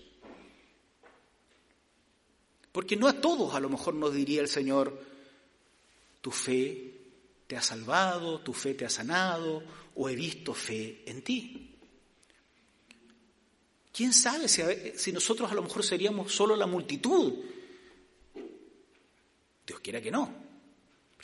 Porque 2.73 2.97
no 2.97 3.09
a 3.09 3.21
todos 3.21 3.55
a 3.55 3.61
lo 3.61 3.69
mejor 3.69 3.95
nos 3.95 4.13
diría 4.13 4.41
el 4.41 4.49
Señor, 4.49 5.01
tu 6.21 6.31
fe 6.31 6.95
te 7.47 7.57
ha 7.57 7.63
salvado, 7.63 8.41
tu 8.41 8.53
fe 8.53 8.75
te 8.75 8.85
ha 8.85 8.91
sanado, 8.91 9.63
o 9.95 10.09
he 10.09 10.15
visto 10.15 10.53
fe 10.53 11.03
en 11.07 11.23
ti. 11.23 11.75
¿Quién 13.93 14.13
sabe 14.13 14.49
si, 14.49 14.63
si 14.97 15.13
nosotros 15.13 15.51
a 15.51 15.55
lo 15.55 15.63
mejor 15.63 15.83
seríamos 15.83 16.33
solo 16.33 16.55
la 16.55 16.67
multitud? 16.67 17.35
Dios 19.67 19.81
quiera 19.81 20.01
que 20.01 20.11
no, 20.11 20.48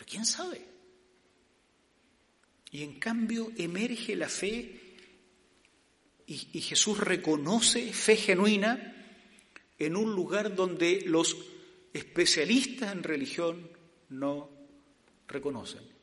¿quién 0.04 0.24
sabe? 0.24 0.64
Y 2.70 2.82
en 2.82 2.98
cambio 2.98 3.52
emerge 3.56 4.16
la 4.16 4.28
fe 4.28 4.80
y, 6.26 6.48
y 6.52 6.60
Jesús 6.60 6.98
reconoce 6.98 7.92
fe 7.92 8.16
genuina 8.16 8.90
en 9.78 9.96
un 9.96 10.12
lugar 10.12 10.54
donde 10.54 11.02
los 11.06 11.36
especialistas 11.92 12.92
en 12.92 13.02
religión 13.02 13.70
no 14.08 14.50
reconocen. 15.28 15.94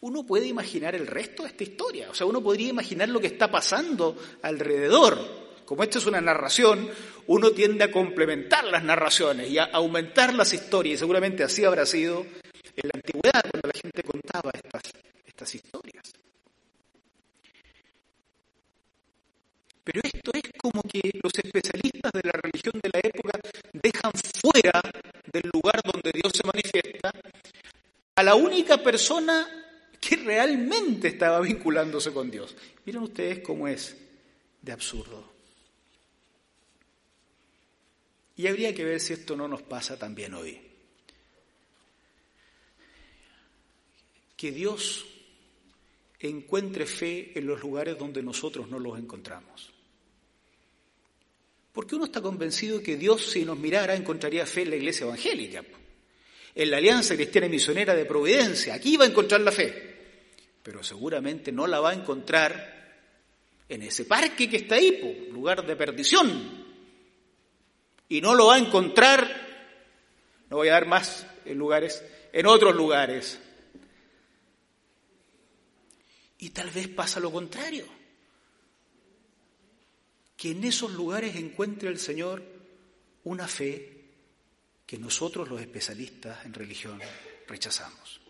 Uno 0.00 0.24
puede 0.24 0.46
imaginar 0.46 0.94
el 0.94 1.06
resto 1.06 1.42
de 1.42 1.48
esta 1.48 1.64
historia, 1.64 2.10
o 2.10 2.14
sea, 2.14 2.26
uno 2.26 2.42
podría 2.42 2.68
imaginar 2.68 3.08
lo 3.08 3.20
que 3.20 3.26
está 3.26 3.50
pasando 3.50 4.16
alrededor. 4.42 5.47
Como 5.68 5.82
esta 5.82 5.98
es 5.98 6.06
una 6.06 6.22
narración, 6.22 6.88
uno 7.26 7.50
tiende 7.50 7.84
a 7.84 7.92
complementar 7.92 8.64
las 8.64 8.82
narraciones 8.82 9.50
y 9.50 9.58
a 9.58 9.64
aumentar 9.64 10.32
las 10.32 10.54
historias, 10.54 10.94
y 10.94 10.98
seguramente 10.98 11.44
así 11.44 11.62
habrá 11.62 11.84
sido 11.84 12.24
en 12.74 12.88
la 12.88 12.92
antigüedad 12.94 13.42
cuando 13.50 13.68
la 13.68 13.78
gente 13.78 14.02
contaba 14.02 14.50
estas, 14.54 14.82
estas 15.26 15.54
historias. 15.56 16.10
Pero 19.84 20.00
esto 20.02 20.30
es 20.32 20.42
como 20.56 20.80
que 20.84 21.02
los 21.22 21.32
especialistas 21.34 22.12
de 22.12 22.22
la 22.24 22.40
religión 22.42 22.80
de 22.82 22.88
la 22.90 23.00
época 23.00 23.38
dejan 23.74 24.12
fuera 24.40 24.80
del 25.30 25.50
lugar 25.52 25.82
donde 25.84 26.12
Dios 26.14 26.32
se 26.34 26.46
manifiesta 26.46 27.12
a 28.14 28.22
la 28.22 28.34
única 28.34 28.78
persona 28.78 29.46
que 30.00 30.16
realmente 30.16 31.08
estaba 31.08 31.40
vinculándose 31.40 32.10
con 32.10 32.30
Dios. 32.30 32.56
Miren 32.86 33.02
ustedes 33.02 33.40
cómo 33.40 33.68
es 33.68 33.94
de 34.62 34.72
absurdo. 34.72 35.37
Y 38.38 38.46
habría 38.46 38.72
que 38.72 38.84
ver 38.84 39.00
si 39.00 39.14
esto 39.14 39.36
no 39.36 39.48
nos 39.48 39.62
pasa 39.62 39.98
también 39.98 40.32
hoy. 40.32 40.56
Que 44.36 44.52
Dios 44.52 45.04
encuentre 46.20 46.86
fe 46.86 47.32
en 47.36 47.48
los 47.48 47.60
lugares 47.60 47.98
donde 47.98 48.22
nosotros 48.22 48.68
no 48.68 48.78
los 48.78 48.96
encontramos. 48.96 49.72
Porque 51.72 51.96
uno 51.96 52.04
está 52.04 52.22
convencido 52.22 52.80
que 52.80 52.96
Dios, 52.96 53.28
si 53.28 53.44
nos 53.44 53.58
mirara, 53.58 53.96
encontraría 53.96 54.46
fe 54.46 54.62
en 54.62 54.70
la 54.70 54.76
iglesia 54.76 55.04
evangélica, 55.06 55.64
en 56.54 56.70
la 56.70 56.76
Alianza 56.76 57.16
Cristiana 57.16 57.48
y 57.48 57.50
Misionera 57.50 57.96
de 57.96 58.04
Providencia. 58.04 58.74
Aquí 58.74 58.96
va 58.96 59.04
a 59.04 59.08
encontrar 59.08 59.40
la 59.40 59.50
fe. 59.50 59.96
Pero 60.62 60.84
seguramente 60.84 61.50
no 61.50 61.66
la 61.66 61.80
va 61.80 61.90
a 61.90 61.94
encontrar 61.94 63.02
en 63.68 63.82
ese 63.82 64.04
parque 64.04 64.48
que 64.48 64.58
está 64.58 64.76
ahí, 64.76 65.28
lugar 65.32 65.66
de 65.66 65.74
perdición. 65.74 66.67
Y 68.08 68.20
no 68.20 68.34
lo 68.34 68.46
va 68.46 68.56
a 68.56 68.58
encontrar, 68.58 69.28
no 70.48 70.56
voy 70.56 70.68
a 70.68 70.72
dar 70.72 70.86
más 70.86 71.26
lugares, 71.46 72.02
en 72.32 72.46
otros 72.46 72.74
lugares. 72.74 73.38
Y 76.38 76.50
tal 76.50 76.70
vez 76.70 76.88
pasa 76.88 77.20
lo 77.20 77.32
contrario 77.32 77.98
que 80.38 80.52
en 80.52 80.62
esos 80.62 80.92
lugares 80.92 81.34
encuentre 81.34 81.88
el 81.88 81.98
Señor 81.98 82.42
una 83.24 83.48
fe 83.48 83.98
que 84.86 84.96
nosotros 84.96 85.48
los 85.48 85.60
especialistas 85.60 86.46
en 86.46 86.54
religión 86.54 87.00
rechazamos. 87.48 88.20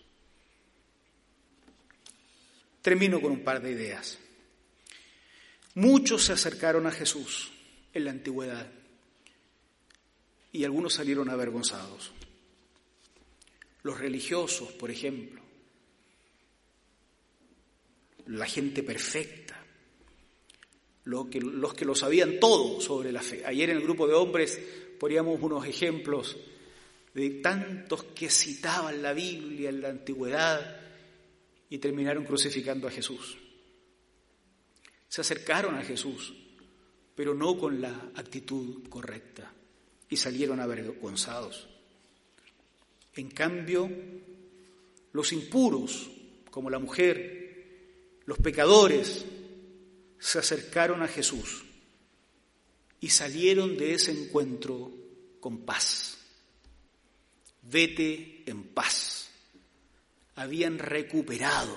Termino 2.81 3.21
con 3.21 3.33
un 3.33 3.45
par 3.45 3.61
de 3.61 3.73
ideas. 3.73 4.19
Muchos 5.75 6.25
se 6.25 6.33
acercaron 6.33 6.87
a 6.87 6.91
Jesús 6.91 7.53
en 7.93 8.07
la 8.07 8.11
antigüedad 8.11 8.67
y 10.53 10.65
algunos 10.65 10.95
salieron 10.95 11.29
avergonzados. 11.31 12.13
Los 13.83 13.99
religiosos, 13.99 14.73
por 14.73 14.91
ejemplo, 14.91 15.41
la 18.27 18.47
gente 18.47 18.83
perfecta, 18.83 19.65
que, 21.31 21.41
los 21.41 21.75
que 21.75 21.85
lo 21.85 21.95
sabían 21.95 22.39
todo 22.39 22.81
sobre 22.81 23.13
la 23.13 23.23
fe. 23.23 23.43
Ayer 23.47 23.71
en 23.71 23.77
el 23.77 23.83
grupo 23.83 24.07
de 24.07 24.15
hombres 24.15 24.61
poníamos 24.99 25.41
unos 25.41 25.67
ejemplos 25.67 26.37
de 27.15 27.31
tantos 27.31 28.05
que 28.05 28.29
citaban 28.29 29.03
la 29.03 29.13
Biblia 29.13 29.71
en 29.71 29.81
la 29.81 29.89
antigüedad 29.89 30.81
y 31.71 31.79
terminaron 31.79 32.25
crucificando 32.25 32.89
a 32.89 32.91
Jesús. 32.91 33.39
Se 35.09 35.23
acercaron 35.23 35.75
a 35.77 35.83
Jesús, 35.83 36.35
pero 37.15 37.35
no 37.35 37.57
con 37.59 37.81
la 37.81 38.11
actitud 38.15 38.87
correcta 38.89 39.55
y 40.11 40.17
salieron 40.17 40.61
avergonzados. 40.61 41.69
En 43.15 43.31
cambio, 43.31 43.91
los 45.13 45.33
impuros, 45.33 46.11
como 46.51 46.71
la 46.71 46.79
mujer, 46.79 48.19
los 48.25 48.39
pecadores, 48.39 49.25
se 50.19 50.39
acercaron 50.39 51.03
a 51.03 51.09
Jesús 51.09 51.65
y 53.01 53.11
salieron 53.11 53.77
de 53.77 53.95
ese 53.95 54.13
encuentro 54.13 54.93
con 55.41 55.65
paz. 55.65 56.19
Vete 57.63 58.43
en 58.47 58.65
paz. 58.69 59.31
Habían 60.37 60.79
recuperado 60.79 61.77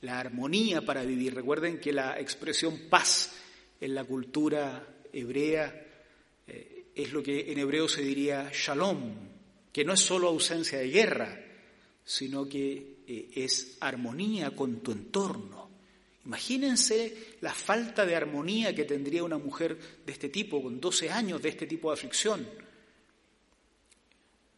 la 0.00 0.18
armonía 0.18 0.82
para 0.82 1.04
vivir. 1.04 1.34
Recuerden 1.34 1.80
que 1.80 1.92
la 1.92 2.18
expresión 2.20 2.88
paz 2.90 3.32
en 3.80 3.94
la 3.94 4.04
cultura 4.04 4.86
hebrea 5.12 5.85
eh, 6.46 6.86
es 6.94 7.12
lo 7.12 7.22
que 7.22 7.52
en 7.52 7.58
hebreo 7.58 7.88
se 7.88 8.02
diría 8.02 8.50
shalom, 8.52 9.14
que 9.72 9.84
no 9.84 9.92
es 9.92 10.00
solo 10.00 10.28
ausencia 10.28 10.78
de 10.78 10.88
guerra, 10.88 11.44
sino 12.04 12.48
que 12.48 13.02
eh, 13.06 13.30
es 13.34 13.76
armonía 13.80 14.50
con 14.54 14.80
tu 14.80 14.92
entorno 14.92 15.66
Imagínense 16.26 17.36
la 17.40 17.54
falta 17.54 18.04
de 18.04 18.16
armonía 18.16 18.74
que 18.74 18.84
tendría 18.84 19.22
una 19.22 19.38
mujer 19.38 19.78
de 20.04 20.12
este 20.12 20.28
tipo, 20.28 20.60
con 20.60 20.80
12 20.80 21.08
años 21.08 21.40
de 21.40 21.50
este 21.50 21.68
tipo 21.68 21.88
de 21.88 21.94
aflicción. 21.94 22.48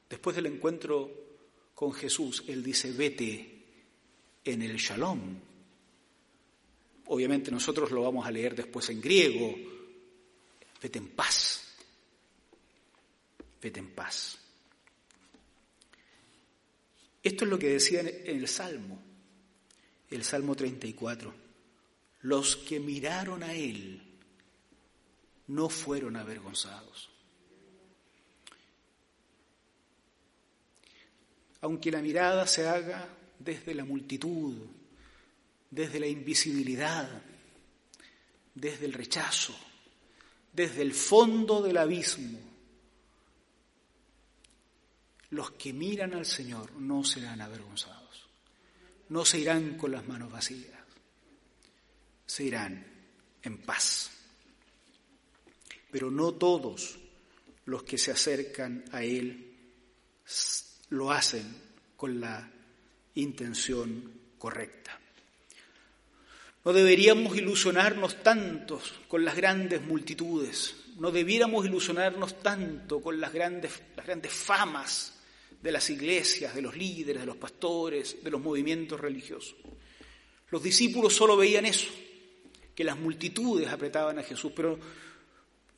Después 0.09 0.35
del 0.35 0.47
encuentro 0.47 1.11
con 1.75 1.93
Jesús, 1.93 2.43
Él 2.49 2.63
dice, 2.63 2.91
vete 2.93 3.65
en 4.47 4.63
el 4.63 4.77
shalom. 4.79 5.21
Obviamente 7.09 7.51
nosotros 7.51 7.91
lo 7.91 8.03
vamos 8.03 8.27
a 8.27 8.31
leer 8.31 8.55
después 8.55 8.89
en 8.89 9.03
griego, 9.03 9.55
vete 10.81 10.99
en 10.99 11.09
paz, 11.09 11.58
vete 13.61 13.81
en 13.81 13.91
paz. 13.91 14.39
Esto 17.23 17.45
es 17.45 17.51
lo 17.51 17.59
que 17.59 17.69
decía 17.69 18.01
en 18.01 18.37
el 18.37 18.49
Salmo, 18.49 19.03
el 20.11 20.25
Salmo 20.25 20.55
34 20.55 21.49
los 22.23 22.57
que 22.57 22.81
miraron 22.81 23.43
a 23.43 23.55
Él 23.55 24.03
no 25.49 25.69
fueron 25.69 26.17
avergonzados. 26.17 27.09
Aunque 31.61 31.91
la 31.91 32.03
mirada 32.03 32.47
se 32.47 32.69
haga 32.69 33.09
desde 33.39 33.75
la 33.75 33.85
multitud, 33.85 34.55
desde 35.71 36.01
la 36.01 36.07
invisibilidad, 36.07 37.09
desde 38.55 38.87
el 38.87 38.93
rechazo, 38.93 39.57
desde 40.53 40.83
el 40.83 40.93
fondo 40.93 41.63
del 41.63 41.77
abismo, 41.77 42.39
los 45.31 45.53
que 45.53 45.73
miran 45.73 46.15
al 46.15 46.27
Señor 46.27 46.73
no 46.73 47.05
serán 47.05 47.41
avergonzados, 47.41 48.29
no 49.11 49.25
se 49.25 49.39
irán 49.39 49.77
con 49.77 49.93
las 49.93 50.07
manos 50.07 50.31
vacías 50.31 50.79
se 52.29 52.45
irán 52.45 52.87
en 53.43 53.59
paz. 53.59 54.11
Pero 55.91 56.11
no 56.11 56.35
todos 56.35 56.99
los 57.65 57.83
que 57.83 57.99
se 57.99 58.13
acercan 58.13 58.85
a 58.93 59.03
Él 59.03 59.57
lo 60.91 61.11
hacen 61.11 61.45
con 61.97 62.21
la 62.21 62.49
intención 63.15 64.13
correcta. 64.39 65.01
No 66.65 66.73
deberíamos 66.75 67.37
ilusionarnos 67.37 68.23
tanto 68.23 68.81
con 69.09 69.25
las 69.25 69.35
grandes 69.35 69.81
multitudes, 69.81 70.77
no 70.99 71.11
debiéramos 71.11 71.65
ilusionarnos 71.65 72.43
tanto 72.43 73.01
con 73.01 73.19
las 73.19 73.33
grandes, 73.33 73.73
las 73.97 74.05
grandes 74.05 74.33
famas 74.33 75.18
de 75.63 75.73
las 75.73 75.91
iglesias, 75.91 76.55
de 76.55 76.63
los 76.63 76.77
líderes, 76.77 77.21
de 77.23 77.27
los 77.27 77.37
pastores, 77.37 78.23
de 78.23 78.31
los 78.31 78.41
movimientos 78.41 79.01
religiosos. 79.01 79.57
Los 80.51 80.63
discípulos 80.63 81.15
solo 81.15 81.37
veían 81.37 81.67
eso, 81.67 81.91
que 82.75 82.85
las 82.85 82.99
multitudes 82.99 83.69
apretaban 83.69 84.19
a 84.19 84.23
Jesús, 84.23 84.53
pero 84.55 84.79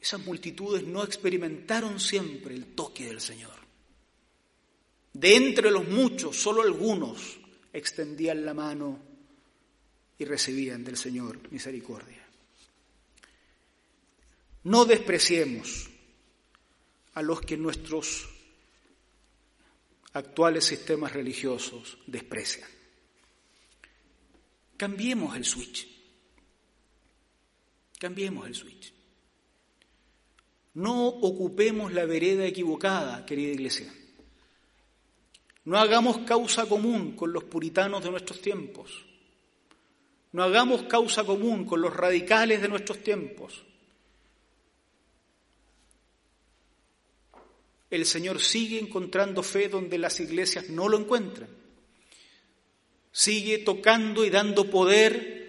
esas 0.00 0.24
multitudes 0.24 0.84
no 0.84 1.02
experimentaron 1.02 1.98
siempre 1.98 2.54
el 2.54 2.74
toque 2.74 3.06
del 3.06 3.20
Señor. 3.20 3.58
De 5.12 5.34
entre 5.34 5.70
los 5.70 5.88
muchos, 5.88 6.36
solo 6.36 6.62
algunos 6.62 7.38
extendían 7.72 8.44
la 8.44 8.54
mano 8.54 8.98
y 10.18 10.24
recibían 10.24 10.84
del 10.84 10.96
Señor 10.96 11.38
misericordia. 11.50 12.24
No 14.64 14.84
despreciemos 14.84 15.88
a 17.14 17.22
los 17.22 17.40
que 17.40 17.56
nuestros 17.56 18.28
actuales 20.12 20.64
sistemas 20.64 21.12
religiosos 21.12 21.98
desprecian. 22.06 22.68
Cambiemos 24.76 25.36
el 25.36 25.44
switch. 25.44 25.86
Cambiemos 27.98 28.46
el 28.46 28.54
switch. 28.54 28.94
No 30.74 31.08
ocupemos 31.08 31.92
la 31.92 32.06
vereda 32.06 32.46
equivocada, 32.46 33.26
querida 33.26 33.52
iglesia. 33.52 33.92
No 35.64 35.78
hagamos 35.78 36.18
causa 36.18 36.66
común 36.66 37.14
con 37.14 37.32
los 37.32 37.44
puritanos 37.44 38.02
de 38.02 38.10
nuestros 38.10 38.40
tiempos. 38.40 39.04
No 40.32 40.42
hagamos 40.44 40.84
causa 40.84 41.24
común 41.24 41.66
con 41.66 41.80
los 41.80 41.94
radicales 41.94 42.62
de 42.62 42.68
nuestros 42.68 43.02
tiempos. 43.02 43.64
El 47.90 48.06
Señor 48.06 48.40
sigue 48.40 48.78
encontrando 48.78 49.42
fe 49.42 49.68
donde 49.68 49.98
las 49.98 50.20
iglesias 50.20 50.68
no 50.68 50.88
lo 50.88 50.96
encuentran. 50.96 51.48
Sigue 53.10 53.58
tocando 53.58 54.24
y 54.24 54.30
dando 54.30 54.70
poder 54.70 55.40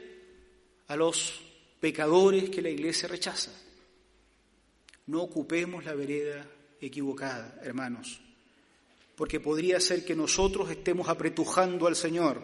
a 0.87 0.95
los 0.95 1.39
pecadores 1.79 2.49
que 2.49 2.63
la 2.63 2.69
iglesia 2.69 3.07
rechaza. 3.07 3.51
No 5.05 5.21
ocupemos 5.21 5.85
la 5.85 5.93
vereda 5.93 6.47
equivocada, 6.79 7.59
hermanos, 7.63 8.19
porque 9.15 9.39
podría 9.39 9.79
ser 9.79 10.03
que 10.03 10.15
nosotros 10.15 10.71
estemos 10.71 11.09
apretujando 11.09 11.85
al 11.85 11.95
Señor, 11.95 12.41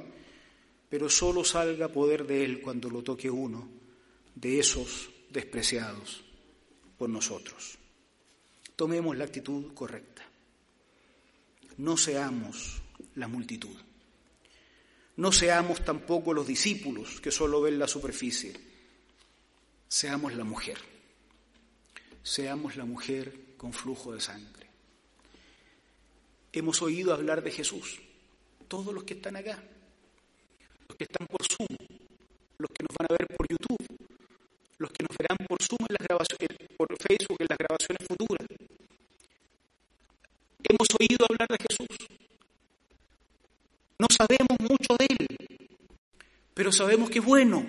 pero 0.89 1.09
solo 1.09 1.43
salga 1.43 1.87
poder 1.87 2.27
de 2.27 2.45
Él 2.45 2.61
cuando 2.61 2.89
lo 2.89 3.01
toque 3.01 3.31
uno 3.31 3.67
de 4.35 4.59
esos 4.59 5.09
despreciados 5.31 6.23
por 6.99 7.09
nosotros 7.09 7.79
tomemos 8.77 9.17
la 9.17 9.25
actitud 9.25 9.73
correcta. 9.73 10.21
No 11.77 11.97
seamos 11.97 12.81
la 13.15 13.27
multitud. 13.27 13.75
No 15.17 15.31
seamos 15.31 15.83
tampoco 15.83 16.33
los 16.33 16.47
discípulos 16.47 17.19
que 17.19 17.31
solo 17.31 17.59
ven 17.59 17.79
la 17.79 17.87
superficie. 17.87 18.53
Seamos 19.87 20.35
la 20.35 20.43
mujer. 20.43 20.77
Seamos 22.21 22.75
la 22.75 22.85
mujer 22.85 23.55
con 23.57 23.73
flujo 23.73 24.13
de 24.13 24.21
sangre. 24.21 24.67
Hemos 26.53 26.81
oído 26.81 27.13
hablar 27.13 27.43
de 27.43 27.51
Jesús. 27.51 27.99
Todos 28.67 28.93
los 28.93 29.03
que 29.03 29.15
están 29.15 29.37
acá. 29.37 29.61
Los 30.87 30.97
que 30.97 31.05
están 31.05 31.25
por 31.25 31.41
Zoom. 31.43 31.67
Los 32.59 32.69
que 32.71 32.83
nos 32.83 32.95
van 32.97 33.07
a 33.09 33.15
ver 33.17 33.27
por 33.35 33.47
YouTube. 33.49 34.16
Los 34.79 34.91
que 34.91 35.03
nos 35.03 35.17
verán 35.17 35.37
por 35.47 35.61
Zoom 35.61 35.85
en 35.89 35.95
las 35.99 36.27
por 36.77 36.87
Facebook 36.97 37.37
en 37.39 37.47
las 37.49 37.57
grabaciones 37.57 38.07
futuras. 38.07 38.47
Hemos 40.63 40.87
oído 40.99 41.25
hablar 41.29 41.47
de 41.49 41.57
Jesús. 41.67 42.07
No 43.99 44.07
sabemos 44.09 44.57
mucho 44.59 44.95
de 44.99 45.05
Él, 45.09 45.59
pero 46.53 46.71
sabemos 46.71 47.09
que 47.09 47.19
es 47.19 47.25
bueno. 47.25 47.65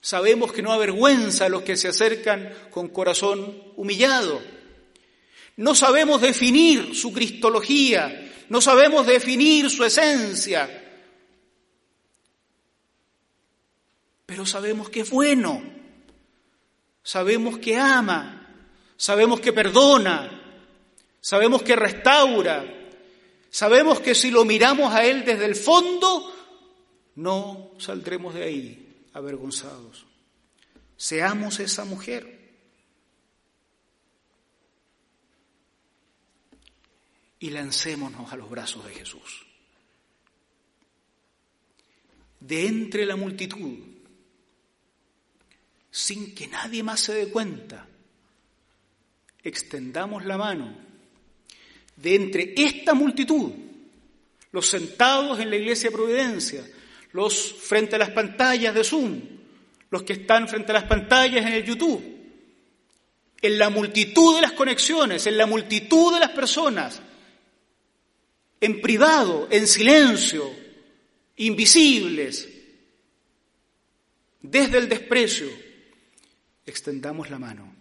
Sabemos 0.00 0.52
que 0.52 0.62
no 0.62 0.72
avergüenza 0.72 1.46
a 1.46 1.48
los 1.48 1.62
que 1.62 1.76
se 1.76 1.88
acercan 1.88 2.52
con 2.70 2.88
corazón 2.88 3.62
humillado. 3.76 4.40
No 5.56 5.74
sabemos 5.74 6.20
definir 6.20 6.94
su 6.94 7.12
cristología, 7.12 8.32
no 8.48 8.60
sabemos 8.60 9.06
definir 9.06 9.70
su 9.70 9.84
esencia, 9.84 10.81
pero 14.32 14.46
sabemos 14.46 14.88
que 14.88 15.00
es 15.00 15.10
bueno, 15.10 15.62
sabemos 17.02 17.58
que 17.58 17.76
ama, 17.76 18.48
sabemos 18.96 19.40
que 19.40 19.52
perdona, 19.52 20.64
sabemos 21.20 21.62
que 21.62 21.76
restaura, 21.76 22.64
sabemos 23.50 24.00
que 24.00 24.14
si 24.14 24.30
lo 24.30 24.46
miramos 24.46 24.94
a 24.94 25.04
Él 25.04 25.26
desde 25.26 25.44
el 25.44 25.54
fondo, 25.54 26.34
no 27.16 27.72
saldremos 27.76 28.32
de 28.32 28.42
ahí 28.42 29.06
avergonzados. 29.12 30.06
Seamos 30.96 31.60
esa 31.60 31.84
mujer. 31.84 32.40
Y 37.38 37.50
lancémonos 37.50 38.32
a 38.32 38.36
los 38.36 38.48
brazos 38.48 38.82
de 38.86 38.94
Jesús. 38.94 39.44
De 42.40 42.66
entre 42.66 43.04
la 43.04 43.14
multitud, 43.14 43.91
sin 45.92 46.34
que 46.34 46.48
nadie 46.48 46.82
más 46.82 47.00
se 47.00 47.12
dé 47.12 47.28
cuenta, 47.28 47.86
extendamos 49.44 50.24
la 50.24 50.38
mano 50.38 50.74
de 51.94 52.14
entre 52.14 52.54
esta 52.56 52.94
multitud, 52.94 53.52
los 54.52 54.66
sentados 54.66 55.38
en 55.38 55.50
la 55.50 55.56
iglesia 55.56 55.90
de 55.90 55.96
Providencia, 55.96 56.66
los 57.12 57.52
frente 57.52 57.96
a 57.96 57.98
las 57.98 58.10
pantallas 58.10 58.74
de 58.74 58.82
Zoom, 58.82 59.20
los 59.90 60.02
que 60.02 60.14
están 60.14 60.48
frente 60.48 60.72
a 60.72 60.76
las 60.76 60.84
pantallas 60.84 61.44
en 61.44 61.52
el 61.52 61.64
YouTube, 61.64 62.02
en 63.42 63.58
la 63.58 63.68
multitud 63.68 64.36
de 64.36 64.42
las 64.42 64.52
conexiones, 64.52 65.26
en 65.26 65.36
la 65.36 65.44
multitud 65.44 66.14
de 66.14 66.20
las 66.20 66.30
personas, 66.30 67.02
en 68.62 68.80
privado, 68.80 69.46
en 69.50 69.66
silencio, 69.66 70.50
invisibles, 71.36 72.48
desde 74.40 74.78
el 74.78 74.88
desprecio, 74.88 75.48
extendamos 76.66 77.30
la 77.30 77.38
mano 77.38 77.74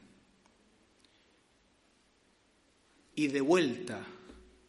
y 3.16 3.28
de 3.28 3.42
vuelta 3.42 4.06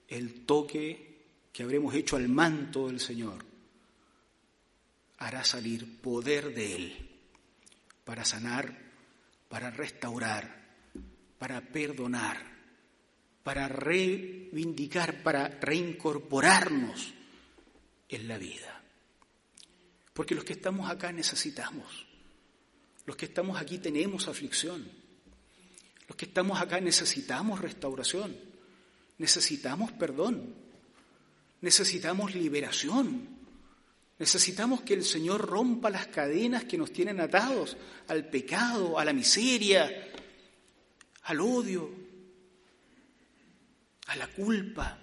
el 0.08 0.44
toque 0.44 1.12
que 1.52 1.62
habremos 1.62 1.94
hecho 1.94 2.16
al 2.16 2.28
manto 2.28 2.88
del 2.88 3.00
Señor 3.00 3.44
hará 5.18 5.44
salir 5.44 6.00
poder 6.00 6.54
de 6.54 6.74
Él 6.74 7.10
para 8.04 8.24
sanar, 8.24 8.76
para 9.48 9.70
restaurar, 9.70 10.62
para 11.38 11.60
perdonar, 11.60 12.52
para 13.42 13.68
reivindicar, 13.68 15.22
para 15.22 15.48
reincorporarnos 15.48 17.14
en 18.08 18.28
la 18.28 18.38
vida. 18.38 18.82
Porque 20.12 20.34
los 20.34 20.44
que 20.44 20.52
estamos 20.54 20.90
acá 20.90 21.12
necesitamos, 21.12 22.06
los 23.04 23.16
que 23.16 23.26
estamos 23.26 23.60
aquí 23.60 23.78
tenemos 23.78 24.28
aflicción, 24.28 24.88
los 26.08 26.16
que 26.16 26.26
estamos 26.26 26.60
acá 26.60 26.80
necesitamos 26.80 27.60
restauración, 27.60 28.36
necesitamos 29.18 29.92
perdón, 29.92 30.54
necesitamos 31.60 32.34
liberación, 32.34 33.28
necesitamos 34.18 34.82
que 34.82 34.94
el 34.94 35.04
Señor 35.04 35.40
rompa 35.40 35.90
las 35.90 36.06
cadenas 36.08 36.64
que 36.64 36.78
nos 36.78 36.92
tienen 36.92 37.20
atados 37.20 37.76
al 38.08 38.28
pecado, 38.28 38.98
a 38.98 39.04
la 39.04 39.12
miseria, 39.12 40.12
al 41.24 41.40
odio, 41.40 41.90
a 44.06 44.16
la 44.16 44.28
culpa. 44.28 44.98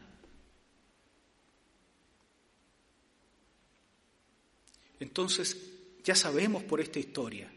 Entonces, 5.02 5.58
ya 6.04 6.14
sabemos 6.14 6.64
por 6.64 6.82
esta 6.82 7.00
historia 7.00 7.50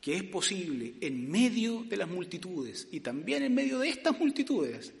que 0.00 0.16
es 0.16 0.22
posible 0.24 0.94
en 1.00 1.30
medio 1.30 1.84
de 1.84 1.96
las 1.96 2.08
multitudes 2.08 2.88
y 2.90 3.00
también 3.00 3.42
en 3.42 3.54
medio 3.54 3.78
de 3.78 3.90
estas 3.90 4.18
multitudes 4.18 4.92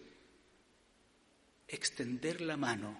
extender 1.66 2.40
la 2.40 2.56
mano 2.56 2.98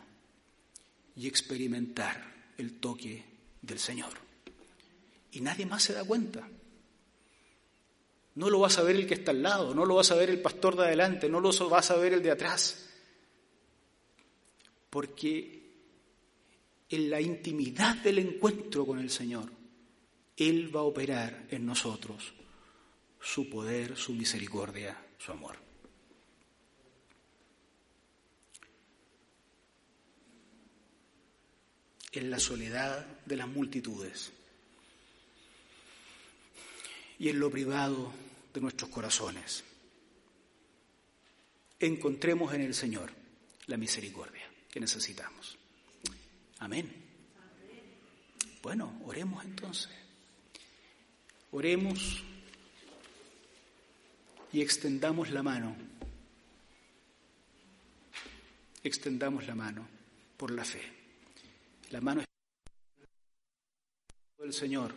y 1.15 1.27
experimentar 1.27 2.53
el 2.57 2.79
toque 2.79 3.25
del 3.61 3.79
Señor. 3.79 4.13
Y 5.33 5.41
nadie 5.41 5.67
más 5.67 5.83
se 5.83 5.93
da 5.93 6.05
cuenta. 6.05 6.49
No 8.37 8.49
lo 8.49 8.61
va 8.61 8.69
a 8.69 8.71
saber 8.71 8.97
el 8.97 9.07
que 9.07 9.15
está 9.15 9.33
al 9.33 9.43
lado, 9.43 9.75
no 9.75 9.85
lo 9.85 9.97
va 9.97 10.01
a 10.01 10.05
saber 10.05 10.31
el 10.31 10.41
pastor 10.41 10.77
de 10.77 10.85
adelante, 10.85 11.29
no 11.29 11.41
lo 11.41 11.53
va 11.69 11.81
a 11.81 11.83
saber 11.83 12.15
el 12.15 12.23
de 12.23 12.31
atrás. 12.31 12.89
Porque 14.89 15.61
en 16.89 17.11
la 17.11 17.21
intimidad 17.21 17.97
del 17.97 18.21
encuentro 18.21 18.87
con 18.87 18.99
el 18.99 19.11
Señor, 19.11 19.60
Él 20.41 20.75
va 20.75 20.81
a 20.81 20.85
operar 20.85 21.45
en 21.51 21.67
nosotros 21.67 22.33
su 23.21 23.51
poder, 23.51 23.95
su 23.99 24.15
misericordia, 24.15 24.97
su 25.19 25.33
amor. 25.33 25.59
En 32.13 32.31
la 32.31 32.39
soledad 32.39 33.07
de 33.27 33.37
las 33.37 33.49
multitudes 33.49 34.33
y 37.19 37.29
en 37.29 37.39
lo 37.39 37.51
privado 37.51 38.11
de 38.55 38.63
nuestros 38.63 38.89
corazones, 38.89 39.63
encontremos 41.79 42.55
en 42.55 42.63
el 42.63 42.73
Señor 42.73 43.13
la 43.67 43.77
misericordia 43.77 44.51
que 44.71 44.81
necesitamos. 44.81 45.59
Amén. 46.61 46.91
Bueno, 48.63 49.03
oremos 49.05 49.45
entonces. 49.45 50.00
Oremos 51.53 52.23
y 54.53 54.61
extendamos 54.61 55.31
la 55.31 55.43
mano. 55.43 55.77
Extendamos 58.83 59.47
la 59.47 59.55
mano 59.55 59.87
por 60.37 60.51
la 60.51 60.65
fe. 60.65 60.81
La 61.91 62.01
mano 62.01 62.25
del 64.39 64.53
Señor 64.53 64.95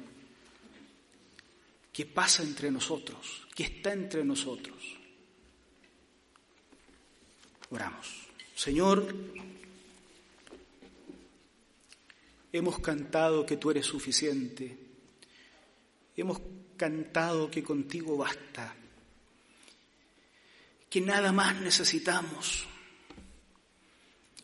que 1.93 2.08
pasa 2.08 2.41
entre 2.41 2.72
nosotros, 2.72 3.47
que 3.54 3.64
está 3.64 3.93
entre 3.93 4.26
nosotros. 4.26 4.97
Oramos. 7.70 8.08
Señor, 8.56 9.14
hemos 12.51 12.80
cantado 12.80 13.45
que 13.45 13.58
tú 13.58 13.70
eres 13.70 13.86
suficiente. 13.86 14.83
Hemos 16.16 16.41
cantado 16.78 17.49
que 17.49 17.64
contigo 17.64 18.18
basta 18.18 18.76
que 20.93 21.01
nada 21.01 21.32
más 21.32 21.59
necesitamos. 21.59 22.68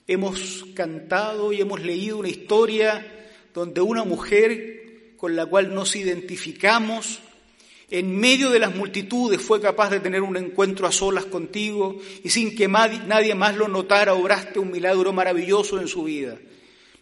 Hemos 0.08 0.66
cantado 0.74 1.54
y 1.54 1.62
hemos 1.62 1.80
leído 1.82 2.18
una 2.18 2.30
historia 2.30 3.06
donde 3.54 3.82
una 3.82 4.04
mujer 4.04 5.14
con 5.16 5.36
la 5.36 5.46
cual 5.46 5.76
nos 5.76 5.96
identificamos 5.96 7.20
en 7.92 8.18
medio 8.18 8.50
de 8.50 8.58
las 8.58 8.76
multitudes 8.76 9.40
fue 9.40 9.62
capaz 9.62 9.92
de 9.92 10.00
tener 10.00 10.24
un 10.24 10.38
encuentro 10.38 10.88
a 10.88 10.92
solas 10.92 11.26
contigo 11.26 12.00
y 12.24 12.30
sin 12.30 12.56
que 12.56 12.68
nadie 12.68 13.36
más 13.36 13.56
lo 13.56 13.68
notara 13.68 14.16
obraste 14.16 14.58
un 14.58 14.72
milagro 14.72 15.14
maravilloso 15.14 15.80
en 15.80 15.88
su 15.88 16.06
vida. 16.06 16.36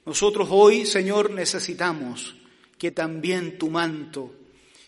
Nosotros 0.05 0.49
hoy, 0.51 0.86
Señor, 0.86 1.32
necesitamos 1.32 2.36
que 2.78 2.91
también 2.91 3.57
tu 3.57 3.70
manto 3.70 4.34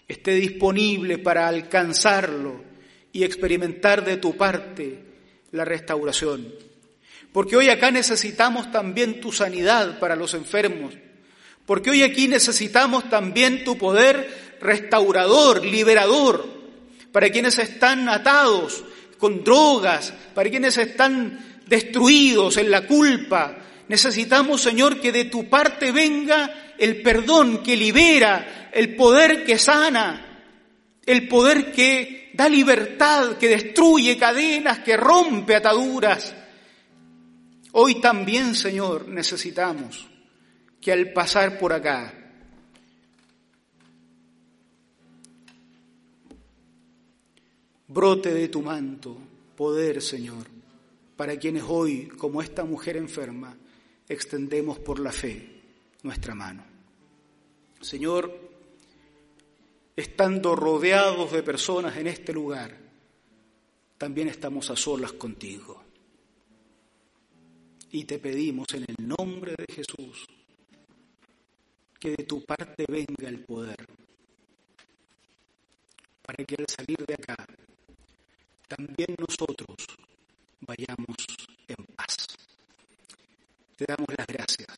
esté 0.09 0.31
disponible 0.33 1.19
para 1.19 1.47
alcanzarlo 1.47 2.63
y 3.13 3.23
experimentar 3.23 4.03
de 4.03 4.17
tu 4.17 4.35
parte 4.35 4.99
la 5.51 5.63
restauración. 5.63 6.51
Porque 7.31 7.55
hoy 7.55 7.69
acá 7.69 7.91
necesitamos 7.91 8.71
también 8.71 9.21
tu 9.21 9.31
sanidad 9.31 9.99
para 9.99 10.15
los 10.15 10.33
enfermos. 10.33 10.95
Porque 11.65 11.91
hoy 11.91 12.01
aquí 12.01 12.27
necesitamos 12.27 13.07
también 13.11 13.63
tu 13.63 13.77
poder 13.77 14.57
restaurador, 14.59 15.63
liberador, 15.63 16.43
para 17.11 17.29
quienes 17.29 17.59
están 17.59 18.09
atados 18.09 18.83
con 19.19 19.43
drogas, 19.43 20.11
para 20.33 20.49
quienes 20.49 20.77
están 20.79 21.61
destruidos 21.67 22.57
en 22.57 22.71
la 22.71 22.87
culpa. 22.87 23.57
Necesitamos, 23.87 24.61
Señor, 24.61 24.99
que 24.99 25.11
de 25.11 25.25
tu 25.25 25.47
parte 25.47 25.91
venga 25.91 26.68
el 26.79 27.01
perdón 27.01 27.61
que 27.61 27.75
libera, 27.75 28.69
el 28.73 28.95
poder 28.95 29.43
que 29.43 29.57
sana, 29.59 30.29
el 31.05 31.27
poder 31.27 31.71
que 31.71 32.31
da 32.33 32.47
libertad, 32.47 33.37
que 33.37 33.49
destruye 33.49 34.17
cadenas, 34.17 34.79
que 34.79 34.95
rompe 34.95 35.55
ataduras. 35.55 36.33
Hoy 37.73 37.99
también, 37.99 38.55
Señor, 38.55 39.07
necesitamos 39.07 40.07
que 40.79 40.91
al 40.91 41.11
pasar 41.11 41.59
por 41.59 41.73
acá, 41.73 42.13
brote 47.87 48.33
de 48.33 48.47
tu 48.47 48.61
manto 48.61 49.17
poder, 49.55 50.01
Señor, 50.01 50.47
para 51.17 51.37
quienes 51.37 51.63
hoy, 51.67 52.07
como 52.07 52.41
esta 52.41 52.63
mujer 52.63 52.95
enferma, 52.95 53.53
extendemos 54.07 54.79
por 54.79 54.99
la 54.99 55.11
fe 55.11 55.59
nuestra 56.03 56.33
mano. 56.33 56.68
Señor, 57.81 58.49
estando 59.95 60.55
rodeados 60.55 61.31
de 61.31 61.43
personas 61.43 61.95
en 61.97 62.07
este 62.07 62.33
lugar, 62.33 62.75
también 63.97 64.27
estamos 64.27 64.69
a 64.69 64.75
solas 64.75 65.13
contigo. 65.13 65.83
Y 67.91 68.03
te 68.05 68.19
pedimos 68.19 68.67
en 68.73 68.85
el 68.87 69.07
nombre 69.07 69.55
de 69.57 69.73
Jesús 69.73 70.25
que 71.99 72.11
de 72.11 72.23
tu 72.23 72.45
parte 72.45 72.85
venga 72.87 73.27
el 73.27 73.43
poder, 73.43 73.85
para 76.21 76.43
que 76.45 76.55
al 76.55 76.65
salir 76.67 77.05
de 77.05 77.13
acá, 77.13 77.45
también 78.67 79.15
nosotros 79.17 79.75
vayamos 80.61 81.17
en 81.67 81.85
paz. 81.95 82.27
Te 83.75 83.85
damos 83.85 84.07
las 84.17 84.27
gracias. 84.27 84.77